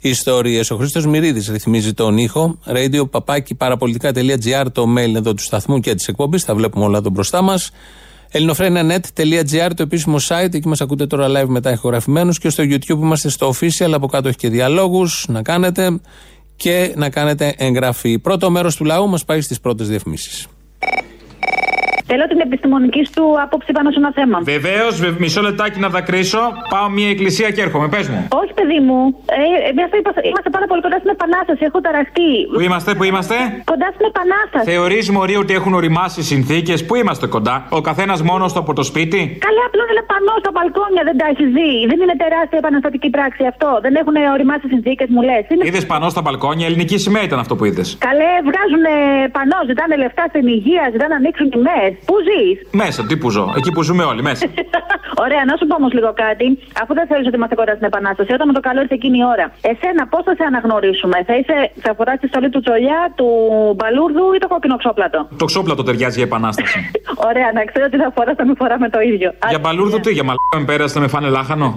[0.00, 0.70] ιστορίες.
[0.70, 2.58] Ο Χρήστος Μυρίδης ρυθμίζει τον ήχο.
[2.66, 6.44] Radio παπάκι παραπολιτικά.gr το mail εδώ του σταθμού και της εκπομπής.
[6.44, 7.70] Θα βλέπουμε όλα εδώ μπροστά μας.
[8.28, 13.28] ελληνοφρένια.net.gr το επίσημο site, εκεί μας ακούτε τώρα live μετά ηχογραφημένους και στο YouTube είμαστε
[13.28, 16.00] στο official, από κάτω έχει και διαλόγους να κάνετε
[16.56, 18.18] και να κάνετε εγγραφή.
[18.18, 20.46] Πρώτο μέρος του λαού μας πάει στις πρώτες διαφημίσεις.
[22.12, 24.36] Θέλω την επιστημονική σου άποψη πάνω σε ένα θέμα.
[24.54, 26.42] Βεβαίως, μισό λεπτάκι να δακρύσω.
[26.74, 27.86] Πάω μια εκκλησία και έρχομαι.
[27.94, 28.20] Πες μου.
[28.40, 28.98] Όχι, παιδί μου.
[29.40, 31.62] Ε, εμείς είμαστε, είμαστε πάρα πολύ κοντά στην Επανάσταση.
[31.68, 32.30] Έχω ταραχτεί.
[32.54, 33.36] Πού είμαστε, πού είμαστε;
[33.72, 34.64] Κοντά στην Επανάσταση.
[34.70, 38.72] Θεωρείς, Μωρή, ότι έχουν οριμάσει οι συνθήκες; Πού είμαστε κοντά; Ο καθένας μόνος του από
[38.78, 41.72] το σπίτι; Καλά, απλώς είναι πανό στα μπαλκόνια, δεν τα έχει δει.
[41.90, 43.68] Δεν είναι τεράστια επαναστατική πράξη αυτό.
[43.84, 45.42] Δεν έχουν οριμάσει συνθήκες, μου λες.
[45.50, 45.62] Είναι...
[45.68, 47.88] Είδες πανό στα μπαλκόνια, ελληνική σημαία ήταν αυτό που είδες.
[48.08, 48.84] Καλέ, βγάζουν
[49.36, 51.92] πανό, ζητάνε λεφτά στην υγεία, ζητάνε να ανοίξουν τιμές.
[52.04, 53.52] Πού ζεις; Μέσα, τι που ζω.
[53.56, 54.46] Εκεί που ζούμε όλοι, μέσα.
[55.24, 56.46] Ωραία, να σου πω όμως λίγο κάτι.
[56.82, 59.24] Αφού δεν θέλεις ότι είμαστε κοντά στην Επανάσταση, όταν με το καλό ήρθε εκείνη η
[59.34, 63.28] ώρα, εσένα πώς θα σε αναγνωρίσουμε, θα, είσαι, θα φορά τη στολή του Τσολιά, του
[63.76, 66.90] Μπαλούρδου ή το κόκκινο ξόπλατο; Το ξόπλατο ταιριάζει για επανάσταση.
[67.28, 69.28] Ωραία, να ξέρω ότι θα φοράς, θα με φοράμε το ίδιο.
[69.48, 71.76] για μπαλούρδο τι, για μαλάκα με πέρασε, με φάνε λάχανο.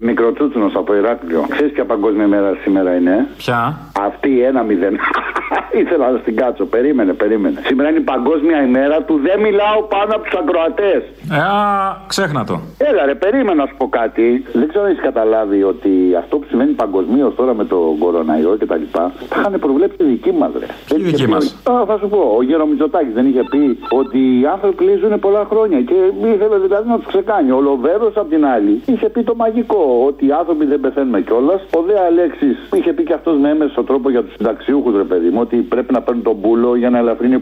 [0.00, 1.44] Μικροτσούτσουνο από Ηράκλειο.
[1.48, 4.98] Ξέρεις ποια παγκόσμια μέρα σήμερα είναι; Ποια; Αυτή η ένα μηδέν.
[5.80, 6.64] Ήθελα να την κάτσω.
[6.64, 7.60] Περίμενε, περίμενε.
[7.66, 11.02] Σήμερα είναι η παγκόσμια ημέρα του δεν μιλάω πάνω από τους ακροατές.
[11.32, 12.60] Ε, α, ξέχνα το.
[12.78, 14.44] Έλα ρε, περίμενα να σου πω κάτι.
[14.52, 18.66] Δεν ξέρω αν έχεις καταλάβει ότι αυτό που σημαίνει παγκοσμίως τώρα με το κοροναϊό και
[18.66, 20.66] τα λοιπά, θα είχαν προβλέψει τη δική μας, ρε.
[20.88, 21.56] Τι δική μας.
[21.86, 25.80] Θα σου πω, ο Γέρο Μητσοτάκης δεν είχε πει ότι οι άνθρωποι ζουν πολλά χρόνια
[25.80, 25.94] και
[26.34, 27.50] ήθελε δηλαδή να τους ξεκάνει.
[27.50, 31.60] Ο Λοβέρος απ' την άλλη είχε πει το μαγικό ότι οι άνθρωποι δεν πεθαίνουμε κιόλας.
[31.76, 35.28] Ο Δε Αλέξης είχε πει και αυτός με έμεσο τρόπο για τους συνταξιούχους, ρε παιδί
[35.28, 37.34] μου, ότι πρέπει να παίρνουν τον πούλο για να ελαφρύνει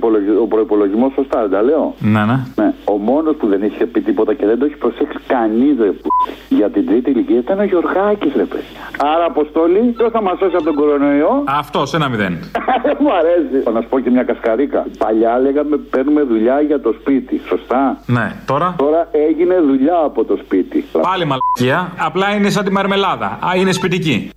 [0.42, 1.12] ο προπολογισμό.
[1.14, 2.38] Σωστά, δεν τα λέω; Ναι, ναι.
[2.56, 2.72] ναι.
[2.84, 6.08] Ο μόνος που δεν είχε πει τίποτα και δεν το έχει προσέξει κανεί, ρε που,
[6.48, 8.80] για την τρίτη ηλικία ήταν ο Γιωργάκη, ρε παιδιά.
[9.14, 11.44] Άρα, Αποστόλη, ποιο θα μας σώσει από τον κορονοϊό.
[11.46, 12.32] Αυτός, ένα μηδέν.
[13.02, 13.70] μου αρέσει.
[13.72, 14.86] Να σου πω και μια κασκαρίκα.
[14.98, 17.40] Παλιά λέγαμε παίρνουμε δουλειά για το σπίτι.
[17.48, 20.84] Σωστά; Ναι, τώρα; Τώρα έγινε δουλειά από το σπίτι.
[21.02, 21.92] Πάλι μαλακία.
[21.98, 23.26] Απλά είναι σαν τη μαρμελάδα.
[23.26, 24.30] Α, είναι σπιτική.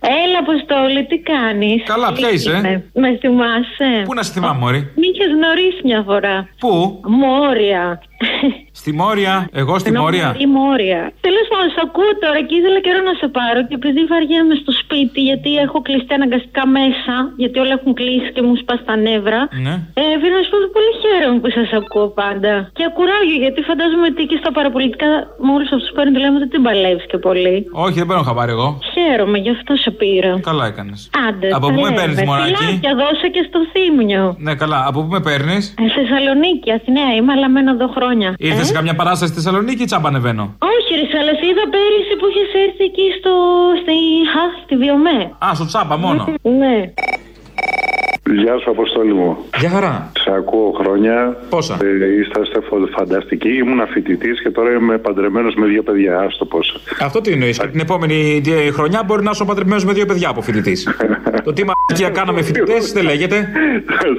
[0.00, 2.82] Έλα, Αποστόλη, τι κάνεις; Καλά, ποια είσαι.
[2.94, 3.90] Με θυμάσαι.
[4.04, 6.48] Πού να σε θυμάμαι, Μωρή; Μ' είχες γνωρίσει μια φορά.
[6.58, 8.02] Πού; Μόρια.
[8.80, 10.28] Στη Μόρια, εγώ στη Μόρια.
[10.44, 11.00] Η Μόρια.
[11.26, 14.72] Τέλος πάντων, σε ακούω τώρα και ήθελα καιρό να σε πάρω και επειδή βαριέμαι στο
[14.82, 19.40] σπίτι, γιατί έχω κλειστεί αναγκαστικά μέσα, γιατί όλα έχουν κλείσει και μου σπά τα νεύρα.
[19.66, 19.74] Ναι.
[20.00, 22.52] Ε, θέλω να σου πω ότι πολύ χαίρομαι που σας ακούω πάντα.
[22.78, 25.08] Και ακουράγιο, γιατί φαντάζομαι ότι και στα παραπολιτικά
[25.44, 27.56] με όλους αυτούς που παίρνουν τηλέφωνο δεν την παλεύεις και πολύ.
[27.86, 28.68] Όχι, δεν παίρνω χαμπάρι εγώ.
[28.94, 30.32] Χαίρομαι, γι' αυτό σε πήρα.
[30.50, 31.00] Καλά έκανες.
[31.26, 31.48] Άντε.
[31.58, 34.24] Από πού με παίρνεις, Μωράκι; Και δώσε και στο θύμιο.
[34.46, 34.78] Ναι, καλά.
[34.88, 38.05] Από πού με παίρνεις; Ε, Θεσσαλονίκη, Αθηναία, είμαι, αλλά μένω εδώ χρόνια.
[38.38, 40.44] Ήρθες σε καμιά παράσταση στη Θεσσαλονίκη ή τσάμπα ανεβαίνω.
[40.58, 43.32] Όχι, ρε, αλλά σε είδα πέρυσι που είχες έρθει εκεί στο.
[43.82, 43.96] στη.
[44.40, 45.18] Α, στη Βιομέ.
[45.46, 46.22] Α, στο τσάμπα μόνο.
[46.60, 46.76] Ναι.
[48.42, 49.36] Γεια σου, Αποστόλη μου.
[49.58, 50.10] Γεια χαρά.
[50.18, 51.36] Σε ακούω χρόνια.
[51.48, 52.58] Πόσα; Ε, είσαστε
[52.96, 53.48] φανταστικοί.
[53.48, 56.18] Ήμουν φοιτητής και τώρα είμαι παντρεμένος με δύο παιδιά.
[56.18, 56.80] Άστο πόσα.
[57.00, 57.58] Αυτό τι εννοείς.
[57.58, 58.42] Και την επόμενη
[58.72, 60.88] χρονιά μπορεί να είσαι παντρεμένος με δύο παιδιά από φοιτητής.
[61.46, 63.48] το τι μαγεία κάναμε φοιτητές δεν λέγεται;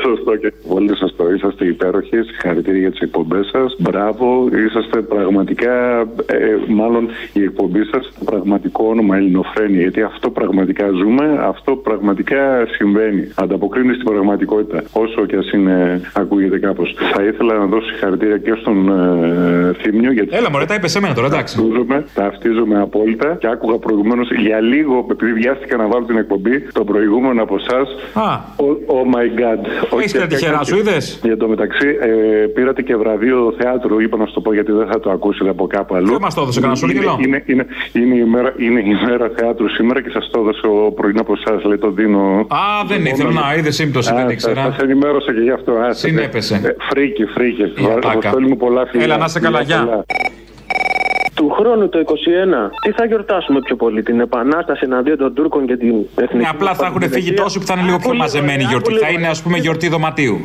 [0.04, 1.34] σωστό και πολύ σωστό.
[1.34, 2.18] Είσαστε υπέροχοι.
[2.22, 3.76] Συγχαρητήρια για τις εκπομπές σας.
[3.80, 4.50] Μπράβο.
[4.66, 6.00] Είσαστε πραγματικά.
[6.26, 9.78] Ε, μάλλον η εκπομπή σας πραγματικό όνομα Ελληνοφρένη.
[9.78, 11.40] Γιατί αυτό πραγματικά ζούμε.
[11.42, 13.32] Αυτό πραγματικά συμβαίνει.
[13.36, 14.84] Ανταποκρίνει στην πραγματικότητα.
[14.92, 16.96] Όσο και ας είναι, ακούγεται κάπως.
[17.14, 20.12] Θα ήθελα να δώσω συγχαρητήρια και στον ε, Θήμιο.
[20.12, 21.56] Γιατί Έλα, μωρέ, τα είπες σε μένα τώρα, εντάξει.
[21.56, 26.84] Ταυτίζομαι, ταυτίζομαι απόλυτα και άκουγα προηγουμένως για λίγο, επειδή βιάστηκα να βάλω την εκπομπή, το
[26.84, 27.88] προηγούμενο από εσάς.
[28.14, 28.40] Α.
[28.88, 29.62] Oh, my god.
[30.00, 34.26] Έχεις τα τυχερά σου, είδες; Για το μεταξύ, ε, πήρατε και βραβείο θεάτρου, είπα να
[34.26, 36.12] σου το πω γιατί δεν θα το ακούσετε από κάπου αλλού.
[36.12, 39.32] Δεν μας το έδωσε κανένα σου, είναι, είναι, είναι, είναι, η μέρα, είναι η μέρα
[39.36, 42.46] θεάτρου σήμερα και σας το έδωσε ο πρωινό από εσάς, λέει το δίνω.
[42.48, 44.62] Α, δεν ήθελα να είδε σύμπτωση, δεν ήξερα.
[44.64, 45.74] Σας ενημέρωσα και γι' αυτό.
[45.90, 46.76] Συνέπεσε.
[46.90, 47.74] Freaky, freaky.
[48.04, 49.06] Αποστόλη μου πολλά φιλιά.
[49.06, 50.06] Έλα, να 'σαι καλά, γεια.
[51.38, 52.10] Του χρόνου το 21,
[52.82, 56.38] τι θα γιορτάσουμε πιο πολύ, την Επανάσταση εναντίον των Τούρκων και την Εθνική.
[56.38, 58.94] Ναι, απλά θα έχουν φύγει τόσοι που θα είναι λίγο πιο μαζεμένη η γιορτή.
[58.94, 60.42] Θα είναι, ας πούμε, γιορτή δωματίου.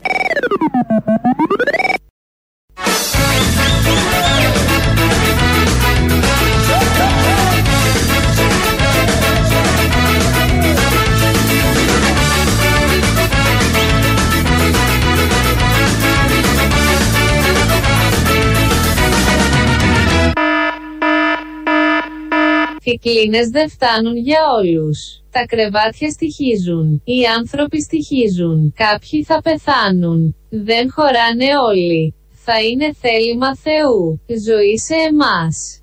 [23.05, 25.23] Οι κλίνες δεν φτάνουν για όλους.
[25.31, 27.03] Τα κρεβάτια στοιχίζουν.
[27.05, 28.73] Οι άνθρωποι στοιχίζουν.
[28.77, 30.37] Κάποιοι θα πεθάνουν.
[30.49, 32.15] Δεν χωράνε όλοι.
[32.45, 34.21] Θα είναι θέλημα Θεού.
[34.47, 35.83] Ζωή σε εμάς.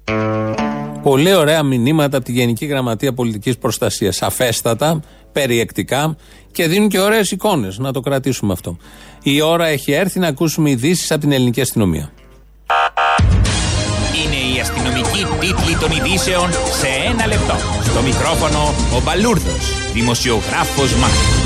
[1.01, 4.15] Πολύ ωραία μηνύματα από τη Γενική Γραμματεία Πολιτικής Προστασίας.
[4.15, 4.99] Σαφέστατα,
[5.31, 6.15] περιεκτικά
[6.51, 7.77] και δίνουν και ωραίες εικόνες.
[7.77, 8.77] Να το κρατήσουμε αυτό.
[9.23, 12.11] Η ώρα έχει έρθει να ακούσουμε ειδήσεις από την ελληνική αστυνομία.
[15.49, 17.55] Αστυνομική τίτλη των ειδήσεων σε ένα λεπτό.
[17.83, 21.37] Στο μικρόφωνο ο Μπαλούρδος, δημοσιογράφος Μάρκος.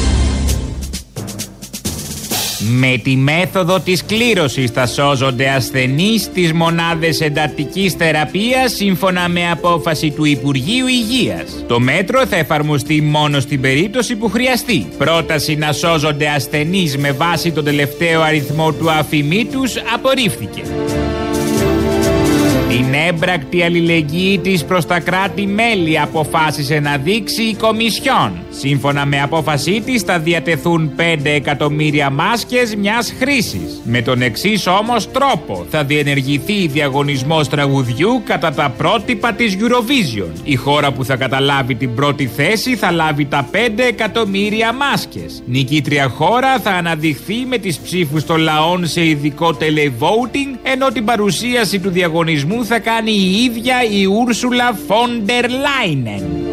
[2.80, 10.12] Με τη μέθοδο της κλήρωσης θα σώζονται ασθενείς στις μονάδες εντατικής θεραπείας σύμφωνα με απόφαση
[10.12, 11.64] του Υπουργείου Υγείας.
[11.68, 14.88] Το μέτρο θα εφαρμοστεί μόνο στην περίπτωση που χρειαστεί.
[14.98, 20.62] Πρόταση να σώζονται ασθενείς με βάση τον τελευταίο αριθμό του αφημί τους απορρίφθηκε.
[22.74, 28.32] Την έμπρακτη αλληλεγγύη της προς τα κράτη-μέλη αποφάσισε να δείξει η Κομισιόν.
[28.50, 33.82] Σύμφωνα με απόφασή της θα διατεθούν 5 εκατομμύρια μάσκες μιας χρήσης.
[33.84, 40.32] Με τον εξής όμως τρόπο θα διενεργηθεί διαγωνισμός τραγουδιού κατά τα πρότυπα της Eurovision.
[40.44, 45.44] Η χώρα που θα καταλάβει την πρώτη θέση θα λάβει τα 5 εκατομμύρια μάσκες.
[45.46, 51.80] Νικήτρια χώρα θα αναδειχθεί με τις ψήφους των λαών σε ειδικό televoting ενώ την παρουσίαση
[51.80, 56.44] του διαγωνισμού θα κάνει η ίδια η Ούρσουλα Φόντερ Λάινεν.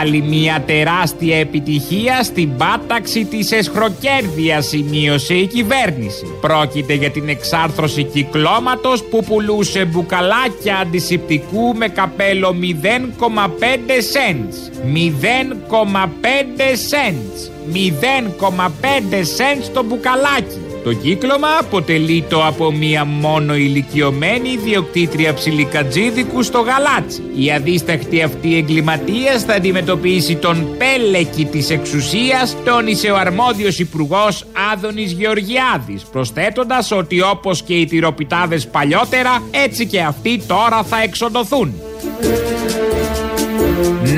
[0.00, 6.26] Άλλη μια τεράστια επιτυχία στην πάταξη της εσχροκέρδειας σημείωσε η κυβέρνηση.
[6.40, 14.54] Πρόκειται για την εξάρθρωση κυκλώματος που πουλούσε μπουκαλάκια αντισηπτικού με καπέλο 0,5 cents.
[14.84, 17.50] 0,5 cents.
[17.72, 20.69] 0,5 cents το μπουκαλάκι.
[20.84, 27.22] Το κύκλωμα αποτελεί το από μία μόνο ηλικιωμένη ιδιοκτήτρια ψιλικατζίδικου στο γαλάτσι.
[27.34, 35.12] Η αδίσταχτη αυτή εγκληματίας θα αντιμετωπίσει τον πέλεκι της εξουσίας, τόνισε ο αρμόδιος υπουργός Άδωνης
[35.12, 41.74] Γεωργιάδης, προσθέτοντας ότι όπως και οι τυροπιτάδες παλιότερα, έτσι και αυτοί τώρα θα εξοντωθούν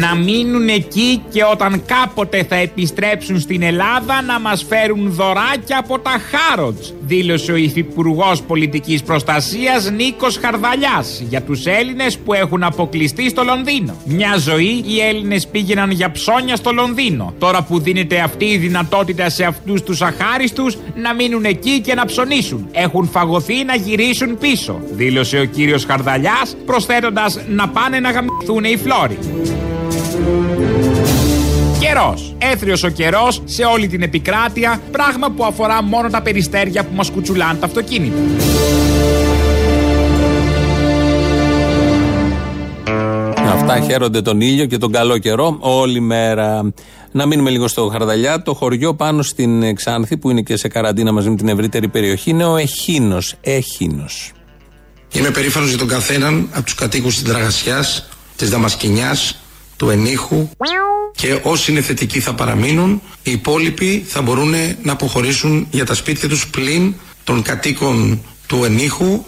[0.02, 5.98] να μείνουν εκεί και όταν κάποτε θα επιστρέψουν στην Ελλάδα να μας φέρουν δωράκια από
[5.98, 13.28] τα Χάροτς, δήλωσε ο Υφυπουργός Πολιτικής Προστασίας Νίκος Χαρδαλιάς για τους Έλληνες που έχουν αποκλειστεί
[13.28, 13.94] στο Λονδίνο.
[14.04, 17.34] Μια ζωή οι Έλληνες πήγαιναν για ψώνια στο Λονδίνο.
[17.38, 22.04] Τώρα που δίνεται αυτή η δυνατότητα σε αυτούς τους αχάριστους να μείνουν εκεί και να
[22.04, 22.68] ψωνίσουν.
[22.72, 28.76] Έχουν φαγωθεί να γυρίσουν πίσω, δήλωσε ο κύριος Χαρδαλιάς προσθέτοντας να πάνε να γαμηθούν οι
[28.76, 29.18] φλόροι.
[31.92, 32.34] Καιρός.
[32.38, 37.10] Έθριος ο καιρός σε όλη την επικράτεια, πράγμα που αφορά μόνο τα περιστέρια που μας
[37.10, 38.16] κουτσουλάνε τα αυτοκίνητα.
[43.52, 46.72] Αυτά χαίρονται τον ήλιο και τον καλό καιρό όλη μέρα.
[47.12, 48.42] Να μείνουμε λίγο στο Χαρδαλιά.
[48.42, 52.30] Το χωριό πάνω στην Ξάνθη που είναι και σε καραντίνα μαζί με την ευρύτερη περιοχή
[52.30, 53.34] είναι ο Εχίνος.
[53.40, 54.32] Εχίνος.
[55.12, 59.41] Είμαι περήφανος για τον καθέναν από τους κατοίκους της Δραγασιάς, της Δαμασκηνιάς,
[59.82, 60.48] του Ενίχου
[61.16, 63.02] και όσοι είναι θετικοί θα παραμείνουν.
[63.22, 69.24] Οι υπόλοιποι θα μπορούν να αποχωρήσουν για τα σπίτια τους πλην των κατοίκων του Ενίχου.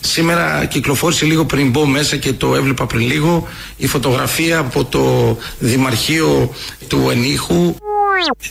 [0.00, 5.36] Σήμερα κυκλοφόρησε λίγο πριν μπω μέσα και το έβλεπα πριν λίγο η φωτογραφία από το
[5.58, 6.54] Δημαρχείο
[6.88, 7.74] του Ενίχου,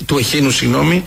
[0.06, 1.04] του Εχίνου συγγνώμη,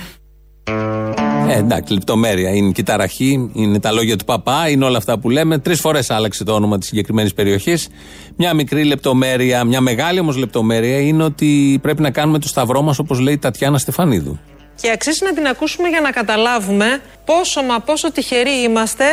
[1.48, 2.50] ε, εντάξει, λεπτομέρεια.
[2.50, 5.58] Είναι και η ταραχή, είναι τα λόγια του παπά, είναι όλα αυτά που λέμε.
[5.58, 7.88] Τρεις φορές άλλαξε το όνομα της συγκεκριμένης περιοχής.
[8.36, 12.98] Μια μικρή λεπτομέρεια, μια μεγάλη όμως λεπτομέρεια είναι ότι πρέπει να κάνουμε το σταυρό μας
[12.98, 14.38] όπως λέει η Τατιάνα Στεφανίδου.
[14.80, 19.04] Και αξίζει να την ακούσουμε για να καταλάβουμε πόσο μα πόσο τυχεροί είμαστε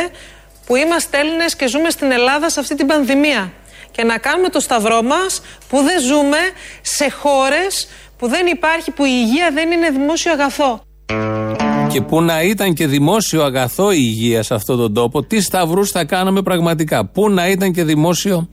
[0.66, 3.52] που είμαστε Έλληνες και ζούμε στην Ελλάδα σε αυτή την πανδημία.
[3.90, 6.38] Και να κάνουμε το σταυρό μας που δεν ζούμε
[6.80, 7.88] σε χώρες
[8.18, 10.82] που δεν υπάρχει, που η υγεία δεν είναι δημόσιο αγαθό.
[11.92, 15.90] Και που να ήταν και δημόσιο αγαθό η υγείας σε αυτόν τον τόπο, τι σταυρούς
[15.90, 18.48] θα κάναμε πραγματικά; Πού να ήταν και δημόσιο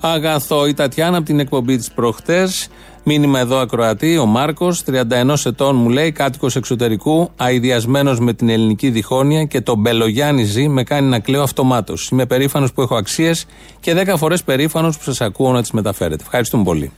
[0.00, 2.68] αγαθό; Η Τατιάνα από την εκπομπή της προχτές,
[3.04, 8.90] μήνυμα εδώ ακροατή, ο Μάρκος, 31 ετών μου λέει, κάτοικος εξωτερικού, αειδιασμένος με την ελληνική
[8.90, 12.08] διχόνοια και τον Μπελογιάννη ζει, με κάνει να κλαίω αυτομάτως.
[12.08, 13.46] Είμαι περήφανος που έχω αξίες
[13.80, 16.22] και 10 φορές περήφανος που σας ακούω να τις μεταφέρετε.
[16.22, 16.92] Ευχαριστούμε πολύ.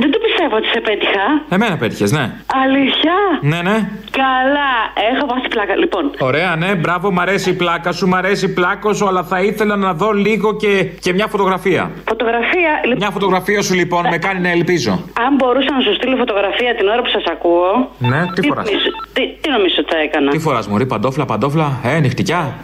[0.00, 1.24] Δεν το πιστεύω ότι σε πέτυχα.
[1.48, 2.32] Εμένα πέτυχες, ναι.
[2.64, 3.76] Αλήθεια; Ναι, ναι.
[4.22, 4.70] Καλά,
[5.12, 5.76] έχω βάσει πλάκα.
[5.76, 9.22] Λοιπόν, Ωραία, ναι, μπράβο, μ' αρέσει η πλάκα σου, μ' αρέσει η πλάκα σου, αλλά
[9.22, 11.90] θα ήθελα να δω λίγο και, και μια φωτογραφία.
[12.08, 12.72] φωτογραφία.
[12.82, 14.90] λοιπόν, Μια φωτογραφία σου λοιπόν με κάνει να ελπίζω.
[15.26, 17.90] Αν μπορούσα να σου στείλω φωτογραφία την ώρα που σας ακούω.
[17.98, 21.68] Ναι, τι φοράς; νομίζω- Τι, τι νομίζω ότι θα έκανα; Τι φοράς, Μωρή, παντόφλα, παντόφλα,
[21.84, 22.54] ε, νυχτικιά.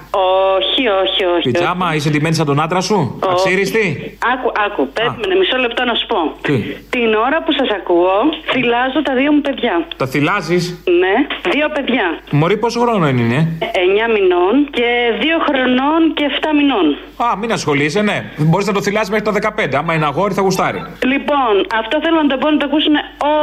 [0.57, 1.51] Όχι, όχι, όχι.
[1.51, 3.18] Πιτζάμα, είσαι ντυμένη σαν τον άντρα σου.
[3.24, 3.33] Όχι.
[3.33, 3.85] Αξίριστη;
[4.33, 6.18] Άκου, άκου, περίμενε μισό λεπτό να σου πω.
[6.41, 6.57] Τι;
[6.95, 8.18] Την ώρα που σας σας ακούω.
[8.53, 9.75] Θυλάζω τα δύο μου παιδιά.
[9.97, 10.64] Τα θυλάζεις;
[11.03, 11.14] Ναι,
[11.55, 12.07] δύο παιδιά.
[12.31, 13.39] Μωρή πόσο χρόνο είναι.
[13.59, 14.89] 9 μηνών και
[15.21, 16.87] 2 χρονών και 7 μηνών.
[17.27, 18.16] Α, μην ασχολείσαι, ναι.
[18.49, 19.77] Μπορείς να το θυλάσει μέχρι τα 15.
[19.81, 20.81] Άμα είναι αγόρι, θα γουστάρει.
[21.12, 22.97] Λοιπόν, αυτό θέλω να το πω να το ακούσουν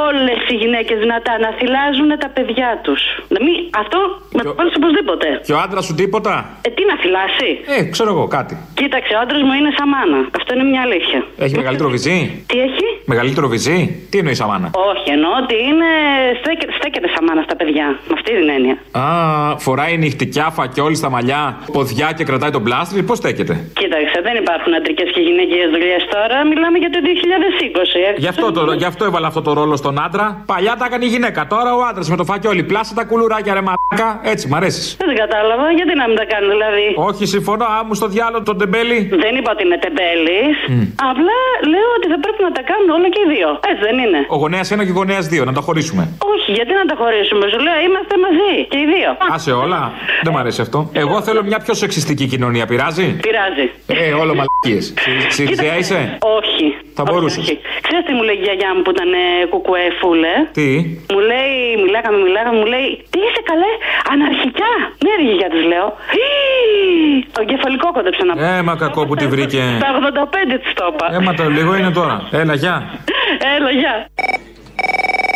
[0.05, 1.33] όλες οι γυναίκες δυνατά.
[1.43, 3.01] Να θυλάζουν τα παιδιά τους.
[3.81, 3.97] Αυτό
[4.37, 5.27] να το βάλει οπωσδήποτε.
[5.47, 6.33] Και ο άντρας σου τίποτα;
[6.67, 8.53] Ε, τι να θυλάσει; Ε, ξέρω εγώ κάτι.
[8.79, 10.19] Κοίταξε, ο άντρας μου είναι σαμάνα.
[10.39, 11.19] Αυτό είναι μια αλήθεια.
[11.45, 12.17] Έχει μεγαλύτερο βυζί;
[12.51, 13.79] Τι έχει; Μεγαλύτερο βυζί;
[14.09, 14.67] Τι εννοείς σαμάνα.
[14.91, 15.89] Όχι, εννοώ ότι είναι.
[16.41, 17.87] Στέκεται, στέκεται σαμάνα στα παιδιά.
[18.07, 18.75] Με αυτή την έννοια.
[18.91, 19.03] Α,
[19.65, 21.41] φοράει νυχτικιάφα και όλη στα μαλλιά,
[21.71, 23.03] ποδιά και κρατάει τον πλάστρι.
[23.03, 26.37] Πώς στέκεται; Κοίταξε, δεν υπάρχουν αντρικές και γυναικείε δουλειές τώρα.
[26.51, 27.99] Μιλάμε για το 2020.
[28.09, 28.21] Έτσι.
[28.23, 30.25] Γι' αυτό, το, γι' αυτό έβαλα αυτό το ρόλο στον άντρα.
[30.45, 31.47] Παλιά τα έκανε η γυναίκα.
[31.53, 32.63] Τώρα ο άντρας με το φακιόλι.
[32.63, 34.09] Πλάσα τα κουλουράκια ρε μαλάκα.
[34.33, 34.85] Έτσι, μ' αρέσεις.
[35.05, 37.65] Δεν κατάλαβα, γιατί να μην τα κάνει δηλαδή; Όχι, συμφωνώ.
[37.79, 38.97] Άμου στο διάλογο τον τεμπέλη.
[39.23, 40.55] Δεν είπα ότι είναι τεμπέλης.
[41.11, 41.37] Απλά
[41.73, 43.49] λέω ότι θα πρέπει να τα κάνουν όλα και οι δύο.
[43.69, 44.19] Έτσι δεν είναι.
[44.29, 46.03] Ο γονέας 1 και ο γονέας 2, να τα χωρίσουμε.
[46.33, 47.43] Όχι, γιατί να τα χωρίσουμε.
[47.51, 49.09] Σου λέω είμαστε μαζί και οι δύο.
[49.35, 49.91] Άσε όλα.
[50.23, 50.89] Δεν μ' αρέσει αυτό.
[50.93, 52.65] Εγώ θέλω μια πιο σεξιστική κοινωνία.
[52.65, 53.65] Πειράζει; Πειράζει.
[53.87, 54.93] Ε, όλο μαλακίες.
[55.35, 56.67] Συριζέα είσαι; Όχι.
[56.99, 57.45] Θα μπορούσες.
[57.85, 60.33] Ξέρετε τι μου λέει η γιαγιά μου που ήταν ε, κουκουέ φούλε.
[60.57, 60.69] Τι;
[61.13, 63.71] Μου λέει, μιλάγαμε, μιλάγαμε, μου λέει Τι είσαι καλέ,
[64.13, 64.71] αναρχικά.
[65.03, 65.87] Ναι, ρε γιαγιά της λέω.
[66.21, 66.25] «Ι,
[67.35, 69.61] Το εγκεφαλικό κόντεψε να Ε, μα κακό που τη βρήκε.
[69.83, 69.89] Τα
[70.55, 71.05] 85 της το είπα.
[71.15, 72.15] Ε, μα το λίγο είναι τώρα.
[72.41, 72.75] Έλα, γεια.
[73.55, 73.86] Έλα, γεια.
[73.87, 74.09] Καλησπέρα.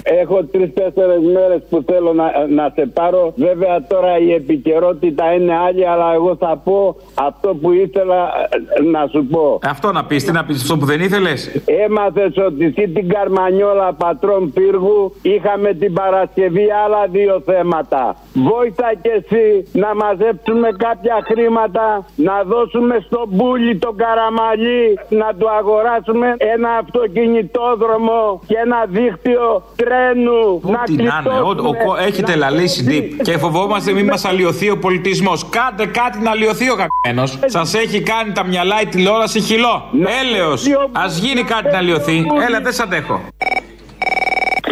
[0.04, 3.34] Έχω τρει-τέσσερι μέρες που θέλω να, να σε πάρω.
[3.36, 8.30] Βέβαια τώρα η επικαιρότητα είναι άλλη, αλλά εγώ θα πω αυτό που ήθελα
[8.78, 9.60] ε, να σου πω.
[9.64, 13.94] Αυτό να πεις, τι να πεις, αυτό που δεν ήθελες; Έμαθες ότι εσύ την Καρμανιόλα
[13.94, 18.16] πατρών πύργου είχαμε την Παρασκευή άλλα δύο θέματα.
[18.34, 25.50] Βόηθα και εσύ να μαζέψουμε κάποια χρήματα, να δώσουμε στον Μπούλι τον Καραμαλή, να του
[25.50, 30.60] αγοράσουμε ένα αυτοκινητόδρομο και ένα δίκτυο τρένου.
[30.60, 33.22] Πού την να είναι, ο, ο, ο, έχετε λαλήσει deep.
[33.24, 35.50] Και φοβόμαστε μην μας αλλοιωθεί ο πολιτισμός.
[35.50, 37.28] Κάντε κάτι να αλλοιωθεί ο καμένο.
[37.46, 39.90] Σας έχει κάνει τα μυαλά η τηλεόραση χυλό.
[40.22, 40.66] Έλεος.
[40.92, 42.26] Α γίνει κάτι να αλλοιωθεί.
[42.48, 43.22] Έλα, δεν σ' αντέχω.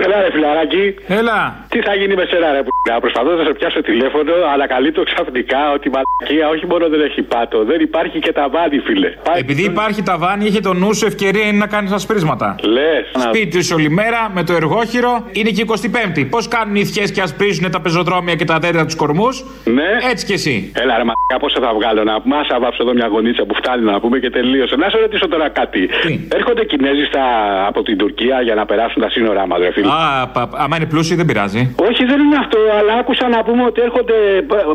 [0.06, 0.96] Έλα ρε φιλαράκι.
[1.08, 1.66] Έλα.
[1.70, 5.72] Τι θα γίνει με σένα ρε που Προσπαθώ να σε πιάσω τηλέφωνο, αλλά καλύπτω ξαφνικά
[5.74, 9.14] ότι η μαλακία όχι μόνο δεν έχει πάτο, δεν υπάρχει και ταβάνι, φίλε.
[9.38, 12.56] Επειδή υπάρχει ταβάνι, είχε το νου σου ευκαιρία είναι να κάνεις ασπρίσματα.
[12.64, 13.06] Λες.
[13.28, 16.30] Σπίτι σου όλη μέρα με το εργόχειρο είναι και 25η.
[16.30, 19.90] Πώς κάνουν οι θιέ και ασπρίζουν τα πεζοδρόμια και τα δέντρα τους κορμούς; Ναι.
[20.12, 20.72] Έτσι κι εσύ.
[20.76, 22.36] Έλα ρε μαλακία, πώς θα βγάλω να πούμε.
[22.38, 24.76] Άσα βάψω εδώ μια γονίτσα που φτάνει να πούμε και τελείωσε.
[24.76, 25.90] Να σε ρωτήσω τώρα κάτι.
[26.34, 27.24] Έρχονται Κινέζοι στα...
[27.68, 29.88] από την Τουρκία για να περάσουν τα σύνορά μας, ρε φίλε.
[29.98, 31.76] Α, πα, άμα είναι πλούσιοι δεν πειράζει.
[31.90, 34.14] Όχι, δεν είναι αυτό, αλλά άκουσα να πούμε ότι έρχονται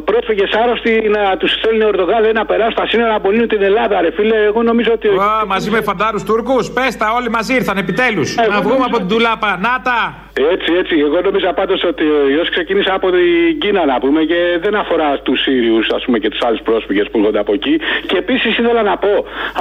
[0.04, 4.00] πρόσφυγες άρρωστοι να τους στέλνει ο Ερντογάν να περάσουν στα σύνορα να απολύνουν την Ελλάδα,
[4.00, 4.36] ρε φίλε.
[4.36, 5.08] Εγώ νομίζω ότι.
[5.08, 8.34] Α, μαζί με φαντάρους Τούρκους, πες τα, όλοι μαζί ήρθαν επιτέλους.
[8.50, 10.00] να βγούμε από την τουλάπα, να τα!
[10.52, 10.94] Έτσι, έτσι.
[11.06, 15.18] Εγώ νόμιζα πάντως ότι ο ιός ξεκίνησε από την Κίνα να πούμε και δεν αφορά
[15.18, 17.80] του Σύριους ας πούμε και τους άλλους πρόσφυγες που έρχονται από εκεί.
[18.06, 19.14] Και επίσης ήθελα να πω,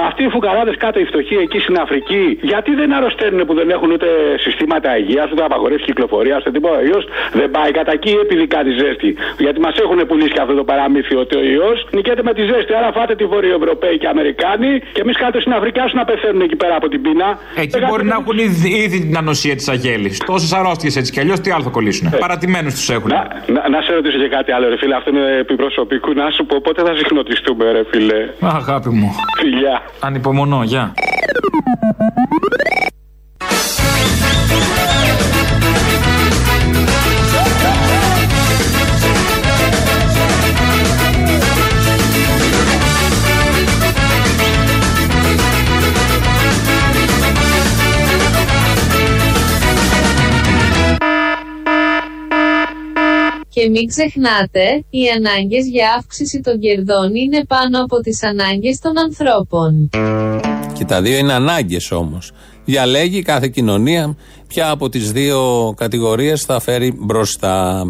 [0.06, 3.90] αυτοί οι φουκαράδες κάτω οι φτωχοί εκεί στην Αφρική, γιατί δεν αρρωσταίνουν που δεν έχουν
[3.90, 4.06] ούτε
[4.44, 6.76] συστήματα υγείας, ούτε απαγορεύει κυκλοφορία, ούτε τίποτα.
[6.82, 9.10] Ο ιός δεν πάει κατά εκεί επειδή κάτι ζέστη.
[9.44, 12.72] Γιατί μας έχουν πουλήσει και αυτό το παραμύθι ότι ο ιός νικέται με τη ζέστη.
[12.78, 16.56] Άρα φάτε τη Βορειοευρωπαίοι και Αμερικάνοι και εμείς κάτω στην Αφρική άσου να πεθαίνουν εκεί
[16.56, 17.28] πέρα από την πείνα.
[17.64, 20.18] Εκεί μπορεί να έχουν ήδη, ήδη την ανοσία της Αγέλης.
[20.26, 22.06] Τόσες αρρώστιες έτσι κι αλλιώς τι άλλο θα κολλήσουν.
[22.06, 22.16] Ε.
[22.16, 23.08] Παρατημένους τους έχουν.
[23.08, 23.20] Να,
[23.54, 24.94] να, να σε ρωτήσω και κάτι άλλο, ρε φίλε.
[24.94, 26.12] Αυτό είναι επιπροσωπικού.
[26.12, 29.14] Να σου πω πότε θα συχνοτιστούμε, ρε φίλε; Αγάπη μου.
[29.40, 29.82] Φιλιά.
[30.00, 30.94] Ανυπομονώ, γεια.
[53.54, 58.98] Και μην ξεχνάτε, οι ανάγκες για αύξηση των κερδών είναι πάνω από τις ανάγκες των
[58.98, 59.90] ανθρώπων.
[60.72, 62.32] Και τα δύο είναι ανάγκες όμως.
[62.64, 67.84] Διαλέγει κάθε κοινωνία ποια από τις δύο κατηγορίες θα φέρει μπροστά.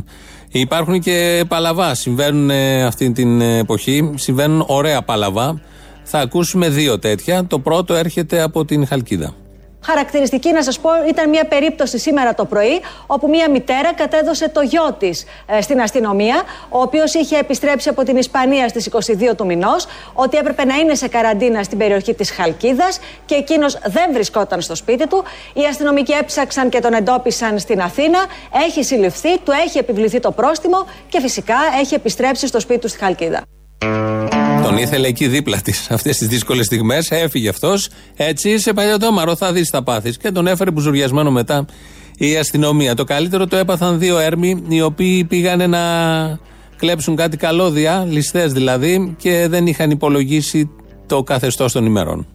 [0.50, 1.94] Υπάρχουν και παλαβά.
[1.94, 4.12] Συμβαίνουν ε, αυτή την εποχή.
[4.14, 5.60] Συμβαίνουν ωραία παλαβά.
[6.02, 7.46] Θα ακούσουμε δύο τέτοια.
[7.46, 9.43] Το πρώτο έρχεται από την Χαλκίδα.
[9.84, 14.60] Χαρακτηριστική να σας πω ήταν μια περίπτωση σήμερα το πρωί όπου μια μητέρα κατέδωσε το
[14.60, 19.46] γιο της ε, στην αστυνομία ο οποίος είχε επιστρέψει από την Ισπανία στις 22 του
[19.46, 24.60] μηνός ότι έπρεπε να είναι σε καραντίνα στην περιοχή της Χαλκίδας και εκείνος δεν βρισκόταν
[24.60, 25.24] στο σπίτι του.
[25.52, 28.18] Οι αστυνομικοί έψαξαν και τον εντόπισαν στην Αθήνα.
[28.66, 32.98] Έχει συλληφθεί, του έχει επιβληθεί το πρόστιμο και φυσικά έχει επιστρέψει στο σπίτι του στη
[32.98, 33.42] Χαλκίδα.
[34.64, 37.10] Τον ήθελε εκεί δίπλα της αυτές τις δύσκολες στιγμές.
[37.10, 37.88] Έφυγε αυτός.
[38.16, 40.16] Έτσι είσαι παλιωτόμαρο, θα δεις τα πάθη.
[40.16, 41.64] Και τον έφερε μπουζουριασμένο μετά
[42.18, 42.94] η αστυνομία.
[42.94, 45.80] Το καλύτερο το έπαθαν δύο έρμοι οι οποίοι πήγανε να
[46.76, 50.70] κλέψουν κάτι καλώδια, ληστές δηλαδή, και δεν είχαν υπολογίσει
[51.06, 52.26] το καθεστώς των ημερών.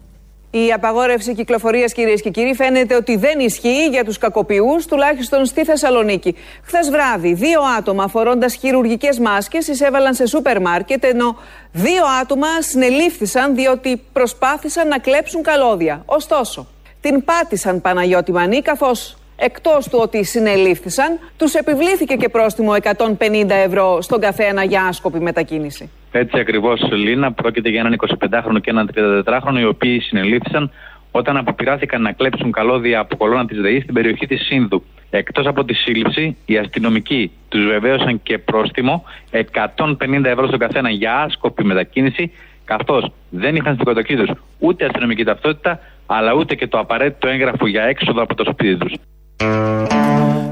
[0.52, 5.64] Η απαγόρευση κυκλοφορίας, κυρίες και κύριοι, φαίνεται ότι δεν ισχύει για τους κακοποιούς, τουλάχιστον στη
[5.64, 6.36] Θεσσαλονίκη.
[6.62, 11.36] Χθες βράδυ, δύο άτομα φορώντας χειρουργικές μάσκες εισέβαλαν σε σούπερ μάρκετ, ενώ
[11.72, 16.02] δύο άτομα συνελήφθησαν διότι προσπάθησαν να κλέψουν καλώδια.
[16.06, 16.66] Ωστόσο,
[17.00, 24.00] την πάτησαν Παναγιώτη Μανή, καθώς εκτός του ότι συνελήφθησαν, τους επιβλήθηκε και πρόστιμο 150 ευρώ
[24.00, 25.90] στον καθένα για άσκοπη μετακίνηση.
[26.12, 27.32] Έτσι ακριβώς, Λίνα.
[27.32, 30.70] Πρόκειται για έναν 25χρονο και έναν 34χρονο, οι οποίοι συνελήφθησαν
[31.10, 34.82] όταν αποπειράθηκαν να κλέψουν καλώδια από κολόνα της ΔΕΗ στην περιοχή της Σύνδου.
[35.10, 41.16] Εκτός από τη σύλληψη, οι αστυνομικοί τους βεβαίωσαν και πρόστιμο 150 ευρώ στον καθένα για
[41.16, 42.32] άσκοπη μετακίνηση,
[42.64, 47.66] καθώς δεν είχαν στην κατοχή τους ούτε αστυνομική ταυτότητα, αλλά ούτε και το απαραίτητο έγγραφο
[47.66, 48.92] για έξοδο από το σπίτι τους.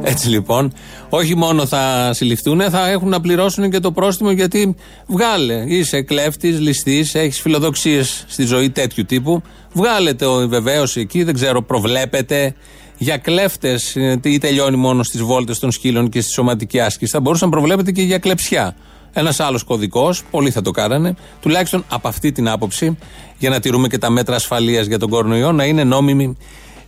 [0.02, 0.72] Έτσι λοιπόν,
[1.08, 4.74] όχι μόνο θα συλληφθούν, θα έχουν να πληρώσουν και το πρόστιμο γιατί
[5.06, 5.64] βγάλε.
[5.66, 9.42] Είσαι κλέφτης, ληστής, έχεις φιλοδοξίες στη ζωή τέτοιου τύπου.
[9.72, 12.54] Βγάλε το βεβαίωση εκεί, δεν ξέρω, προβλέπετε
[12.98, 17.12] για κλέφτες ή τελειώνει μόνο στις βόλτες των σκύλων και στη σωματική άσκηση.
[17.12, 18.76] Θα μπορούσαν να προβλέπετε και για κλεψιά.
[19.12, 22.98] Ένας άλλος κωδικός, πολλοί θα το κάνανε, τουλάχιστον από αυτή την άποψη,
[23.38, 26.36] για να τηρούμε και τα μέτρα ασφαλείας για τον κορονοϊό, να είναι νόμιμοι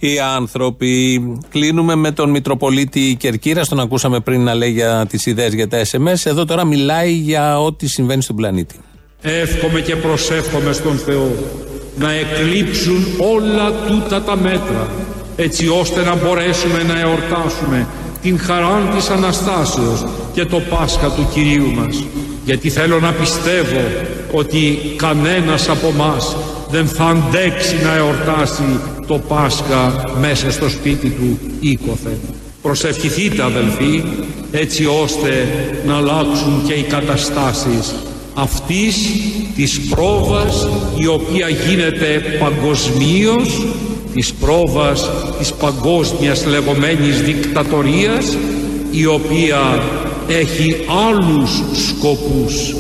[0.01, 1.23] οι άνθρωποι.
[1.51, 5.83] Κλείνουμε με τον Μητροπολίτη Κερκύρα, τον ακούσαμε πριν να λέει για τις ιδέες για τα
[5.91, 6.25] SMS.
[6.25, 8.75] Εδώ τώρα μιλάει για ό,τι συμβαίνει στον πλανήτη.
[9.23, 11.35] Εύχομαι και προσεύχομαι στον Θεό
[11.99, 14.89] να εκλείψουν όλα τούτα τα μέτρα
[15.37, 17.87] έτσι ώστε να μπορέσουμε να εορτάσουμε
[18.23, 22.05] την χαρά της Αναστάσεως και το Πάσχα του Κυρίου μας
[22.45, 23.81] γιατί θέλω να πιστεύω
[24.33, 26.37] ότι κανένας από μας
[26.71, 28.81] δεν θα αντέξει να εορτάσει
[29.11, 32.19] το Πάσχα μέσα στο σπίτι του οίκοθεν.
[32.63, 34.03] Προσευχηθείτε αδελφοί
[34.51, 35.49] έτσι ώστε
[35.87, 37.95] να αλλάξουν και οι καταστάσεις
[38.35, 38.97] αυτής
[39.57, 43.67] της πρόβας η οποία γίνεται παγκοσμίως
[44.15, 48.37] της πρόβας της παγκόσμιας λεγόμενης δικτατορίας
[48.91, 49.83] η οποία
[50.29, 50.77] έχει
[51.09, 52.75] άλλους σκοπούς.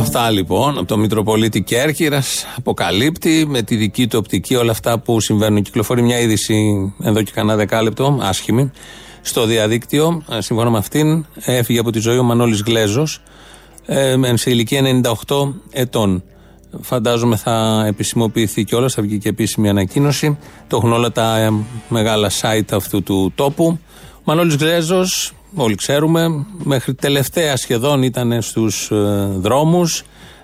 [0.00, 5.20] Αυτά λοιπόν από τον Μητροπολίτη Κέρκυρας αποκαλύπτει με τη δική του οπτική όλα αυτά που
[5.20, 5.62] συμβαίνουν.
[5.62, 8.70] Κυκλοφορεί μια είδηση εδώ και κανένα δεκάλεπτο, άσχημη,
[9.22, 10.22] στο διαδίκτυο.
[10.30, 13.22] Ε, σύμφωνα με αυτήν, έφυγε από τη ζωή ο Μανώλης Γλέζος
[13.86, 16.22] ε, σε ηλικία 98 ετών.
[16.80, 20.38] Φαντάζομαι θα επισημοποιηθεί κιόλας, θα βγει και επίσημη ανακοίνωση.
[20.66, 21.52] Το έχουν όλα τα ε,
[21.88, 23.78] μεγάλα site αυτού του τόπου.
[24.30, 25.04] Ο Μανώλη Γλέζο
[25.54, 28.94] όλοι ξέρουμε, μέχρι τελευταία σχεδόν ήταν στους ε,
[29.36, 30.02] δρόμους,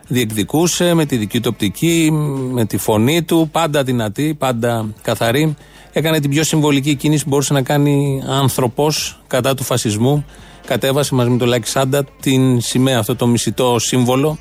[0.09, 2.11] διεκδικούσε με τη δική του οπτική,
[2.53, 5.57] με τη φωνή του, πάντα δυνατή, πάντα καθαρή.
[5.93, 10.25] Έκανε την πιο συμβολική κίνηση που μπορούσε να κάνει άνθρωπος κατά του φασισμού.
[10.67, 14.39] Κατέβασε μαζί με τον Λάκη Σάντα την σημαία, αυτό το μισητό σύμβολο,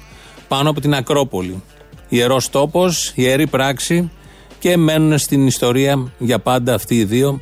[0.47, 1.63] πάνω από την Ακρόπολη.
[2.09, 4.11] Ιερός τόπος, ιερή πράξη
[4.59, 7.41] και μένουν στην ιστορία για πάντα αυτοί οι δύο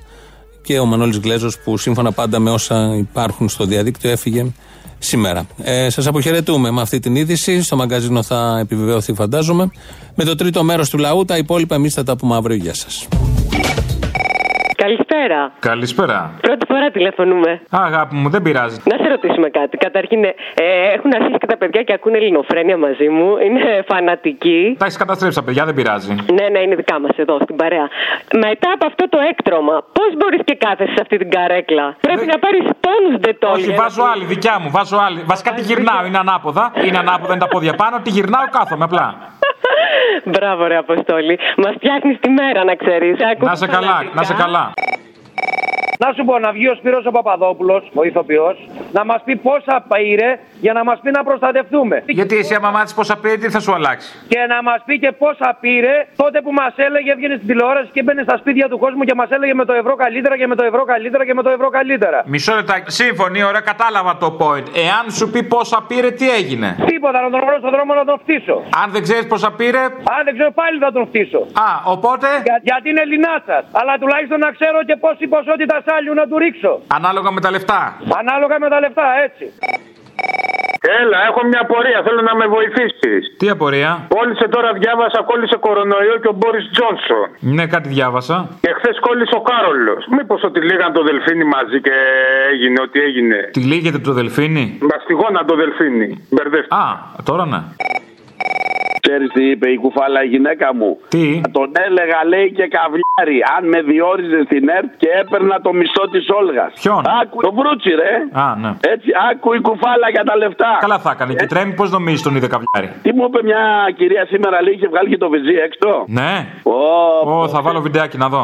[0.64, 4.46] και ο Μανώλης Γλέζος που σύμφωνα πάντα με όσα υπάρχουν στο διαδίκτυο έφυγε
[5.00, 5.48] σήμερα.
[5.64, 7.62] Ε, Σας αποχαιρετούμε με αυτή την είδηση.
[7.62, 9.72] Στο μαγκαζίνο θα επιβεβαιωθεί, φαντάζομαι.
[10.16, 12.56] Με το τρίτο μέρος του λαού, τα υπόλοιπα εμείς θα τα πούμε αύριο.
[12.56, 13.08] Γεια σας.
[14.84, 15.52] Καλησπέρα.
[15.60, 16.32] Καλησπέρα.
[16.42, 17.52] Πρώτη φορά τηλεφωνούμε.
[17.52, 18.78] Α, αγάπη μου, δεν πειράζει.
[18.92, 19.78] Να σε ρωτήσουμε κάτι.
[19.78, 20.34] Καταρχήν, ε,
[20.96, 23.38] έχουν αρχίσει και τα παιδιά και ακούνε ελληνοφρένια μαζί μου.
[23.46, 24.76] Είναι φανατικοί.
[24.80, 26.14] Τα έχεις καταστρέψει τα παιδιά, δεν πειράζει.
[26.38, 27.88] Ναι, ναι, είναι δικά μας εδώ στην παρέα.
[28.46, 32.40] Μετά από αυτό το έκτρωμα, πώς μπορείς και κάθεσαι σε αυτή την καρέκλα; Πρέπει να
[32.40, 33.66] πάρεις τόνους ντετόλια.
[33.66, 34.70] Όχι, βάζω άλλη, δικιά μου.
[34.70, 35.20] Βάζω άλλη.
[35.26, 36.72] Βασικά τη γυρνάω, είναι ανάποδα.
[36.86, 38.00] Είναι ανάποδα, είναι τα πόδια πάνω.
[38.04, 39.06] Τη γυρνάω, κάθομαι απλά.
[40.24, 41.40] Μπράβο, ρε Αποστόλη.
[41.58, 43.16] Μας φτιάχνεις τη μέρα, να ξέρεις.
[43.40, 44.74] Να σε καλά, να σε καλά.
[46.00, 48.58] Να σου πω να βγει ο Σπύρος ο Παπαδόπουλος, ο ηθοποιός,
[48.92, 52.04] να μας πει πόσα πήρε για να μας πει να προστατευτούμε.
[52.06, 55.12] Γιατί εσύ άμα μάθεις πόσα πήρε, τι θα σου αλλάξει; Και να μας πει και
[55.12, 59.04] πόσα πήρε τότε που μας έλεγε, έβγαινε στην τηλεόραση και έμπαινε στα σπίτια του κόσμου
[59.04, 61.50] και μας έλεγε με το ευρώ καλύτερα και με το ευρώ καλύτερα και με το
[61.50, 62.24] ευρώ καλύτερα.
[62.26, 64.68] Μισό λεπτά, σύμφωνοι, ωραία, κατάλαβα το point.
[64.88, 68.18] Εάν σου πει πόσα πήρε, τι έγινε; Τίποτα, να τον βρω στον δρόμο να τον
[68.24, 68.56] φτύσω.
[68.84, 69.82] Αν δεν ξέρεις πόσα πήρε;
[70.16, 71.40] Αν δεν ξέρω πάλι θα τον φτύσω.
[71.68, 73.58] Α, οπότε; Για, γιατί είναι Ελληνάτσα.
[73.80, 76.74] Αλλά τουλάχιστον να ξέρω και πόση ποσότητα σάλιου να του ρίξω.
[76.98, 77.82] Ανάλογα με τα λεφτά.
[78.22, 79.46] Ανάλογα με τα λεφτά, έτσι.
[81.02, 82.00] Έλα, έχω μια απορία.
[82.06, 83.22] Θέλω να με βοηθήσεις.
[83.40, 87.28] Τι απορία; Κόλλησε τώρα, διάβασα, κόλλησε κορονοϊό και ο Μπόρις Τζόνσον.
[87.56, 88.38] Ναι, κάτι διάβασα.
[88.64, 90.02] Και χθες κόλλησε ο Κάρολος.
[90.18, 91.96] Μήπως ότι λίγαν το δελφίνι μαζί και
[92.52, 93.38] έγινε ό,τι έγινε.
[93.56, 96.08] Τι λύγεται το δελφίνι; Μαστιγώνα το δελφίνι.
[96.32, 96.76] Μπερδεύτηκα.
[96.76, 96.86] Α,
[97.24, 97.62] τώρα ναι.
[99.14, 100.90] Ξέρεις τι είπε η κουφάλα η γυναίκα μου.
[101.08, 103.38] Τι; Τον έλεγα λέει και καβλιάρι.
[103.56, 106.72] Αν με διόριζε στην ΕΡΤ και έπαιρνα το μισθό της Όλγας.
[106.82, 108.14] Ποιον; Άκου, το βρούτσι, ρε.
[108.44, 108.72] Α, ναι.
[108.94, 110.78] Έτσι, άκου η κουφάλα για τα λεφτά.
[110.80, 111.34] Καλά θα έκανε.
[111.34, 113.64] Και τρέμει, πώς νομίζεις τον είδε καβλιάρι; Τι μου είπε μια
[113.98, 115.90] κυρία σήμερα, λέει, είχε βγάλει και το βυζί έξω.
[116.20, 116.32] Ναι.
[116.64, 116.82] Ω,
[117.34, 118.44] Ω, θα βάλω βιντεάκι να δω.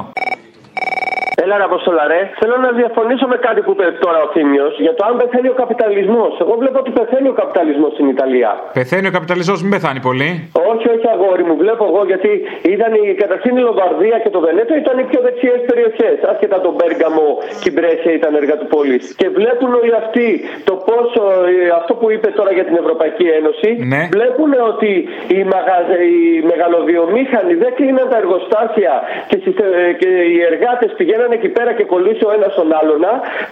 [1.44, 2.20] Έλα, ρε Αποστολά, ρε.
[2.40, 5.58] Θέλω να διαφωνήσω με κάτι που είπε τώρα ο Θήμιος για το αν πεθαίνει ο
[5.64, 6.32] καπιταλισμός.
[6.44, 8.50] Εγώ βλέπω ότι πεθαίνει ο καπιταλισμός στην Ιταλία.
[8.80, 10.30] Πεθαίνει ο καπιταλισμός, μην πεθάνει πολύ.
[10.72, 11.56] Όχι, όχι, αγόρι μου.
[11.64, 12.32] Βλέπω εγώ γιατί
[12.76, 16.16] ήταν η, καταρχήν η Λομβαρδία και το Βενέτο ήταν οι πιο δεξιές περιοχές.
[16.32, 17.26] Άσχετα τον Μπέργαμο
[17.62, 19.04] και η Μπρέσια ήταν έργα του πόλης.
[19.20, 20.28] Και βλέπουν όλοι αυτοί
[20.70, 21.22] το πόσο,
[21.52, 24.02] ε, αυτό που είπε τώρα για την Ευρωπαϊκή Ένωση, Ναι.
[24.16, 24.92] βλέπουν ότι
[25.36, 25.78] οι, μαγα...
[26.14, 26.20] οι
[26.52, 28.94] μεγαλοβιομήχανοι δεν κλείναν τα εργοστάσια
[29.30, 33.02] και, συστε- και οι εργάτες πηγαίναν εκεί πέρα και κολλήσει ο ένας τον άλλον.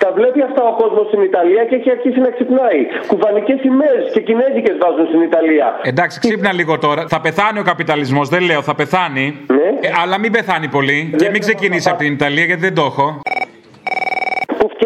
[0.03, 2.79] Τα βλέπει αυτά ο κόσμος στην Ιταλία και έχει αρχίσει να ξυπνάει.
[3.11, 5.67] Κουβανικές σημαίες και κινέζικες βάζουν στην Ιταλία.
[5.91, 7.01] Εντάξει, ξύπνα λίγο τώρα.
[7.13, 9.25] Θα πεθάνει ο καπιταλισμός, δεν λέω, θα πεθάνει.
[9.81, 11.13] Ε, αλλά μην πεθάνει πολύ.
[11.17, 13.21] Και μην ξεκινήσει από την Ιταλία γιατί δεν το έχω.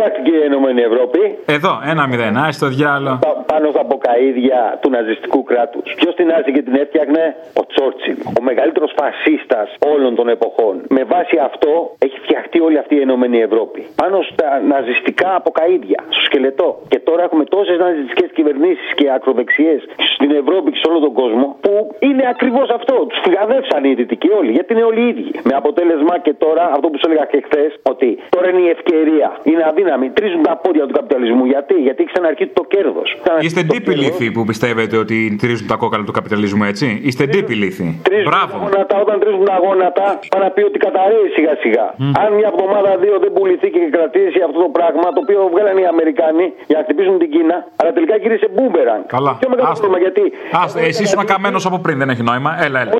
[0.01, 1.21] Πού φτιάχτηκε η Ενωμένη Ευρώπη.
[1.57, 2.37] Εδώ, ένα μηδέν.
[2.37, 3.11] Α το διάλο.
[3.25, 5.93] Πα- πάνω στα μποκαίδια του ναζιστικού κράτους.
[5.99, 7.23] Ποιος την άρεσε και την έφτιαχνε,
[7.61, 8.17] ο Τσόρτσιλ.
[8.39, 10.73] Ο μεγαλύτερος φασίστας όλων των εποχών.
[10.97, 11.71] Με βάση αυτό
[12.05, 13.81] έχει φτιαχτεί όλη αυτή η Ενωμένη Ευρώπη.
[14.01, 16.69] Πάνω στα ναζιστικά αποκαίδια, στο σκελετό.
[16.91, 19.79] Και τώρα έχουμε τόσες ναζιστικές κυβερνήσεις και ακροδεξιές
[20.15, 22.95] στην Ευρώπη και σε όλο τον κόσμο που είναι ακριβώς αυτό.
[23.09, 25.31] Τους φυγαδεύσαν οι δυτικοί όλοι, γιατί είναι όλοι οι ίδιοι.
[25.49, 29.29] Με αποτέλεσμα και τώρα αυτό που σου έλεγα και χθες, ότι τώρα είναι η ευκαιρία.
[29.43, 30.09] Είναι αδύναμη.
[30.17, 31.43] Τρίζουν τα πόδια του καπιταλισμού.
[31.53, 33.07] Γιατί, γιατί έχει ξαναρχίσει το κέρδος.
[33.39, 37.87] Είστε ντύποι λύθοι που πιστεύετε ότι τηρίζουν τα κόκαλα του καπιταλισμού, έτσι; Είστε ντύποι λύθοι.
[38.29, 38.53] Μπράβο.
[38.53, 41.85] Τα γόνατα, όταν τρίζουν τα γόνατα, πάνε να πει ότι καταραίει σιγά σιγά.
[42.21, 45.87] Αν μια εβδομάδα δύο δεν πουληθεί και κρατήσει αυτό το πράγμα, το οποίο βγάλανε οι
[45.95, 48.99] Αμερικανοί για να χτυπήσουν την Κίνα, αλλά τελικά γύρισε μπούμπεραν.
[49.15, 49.31] Καλά.
[49.41, 50.23] Πιο μεγάλο πρόβλημα γιατί.
[50.63, 52.51] Άστε, εσύ ήσουν καμένο από πριν, δεν έχει νόημα.
[52.65, 52.91] Έλα, έλα.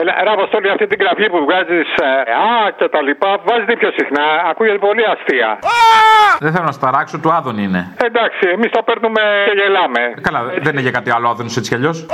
[0.00, 1.88] Έλα, ρε Αποστόλη, αυτή την γραφή που βγάζεις
[2.44, 4.26] Α και τα λοιπά, βάζεις πιο συχνά.
[4.50, 5.58] Ακούγεται πολύ αστεία.
[6.38, 7.94] Δεν θέλω να σταράξω, του Άδων είναι.
[8.04, 10.02] Εντάξει, εμείς το παίρνουμε και γελάμε.
[10.20, 12.06] Καλά, δεν είναι για κάτι άλλο Άδωνο έτσι κι αλλιώς.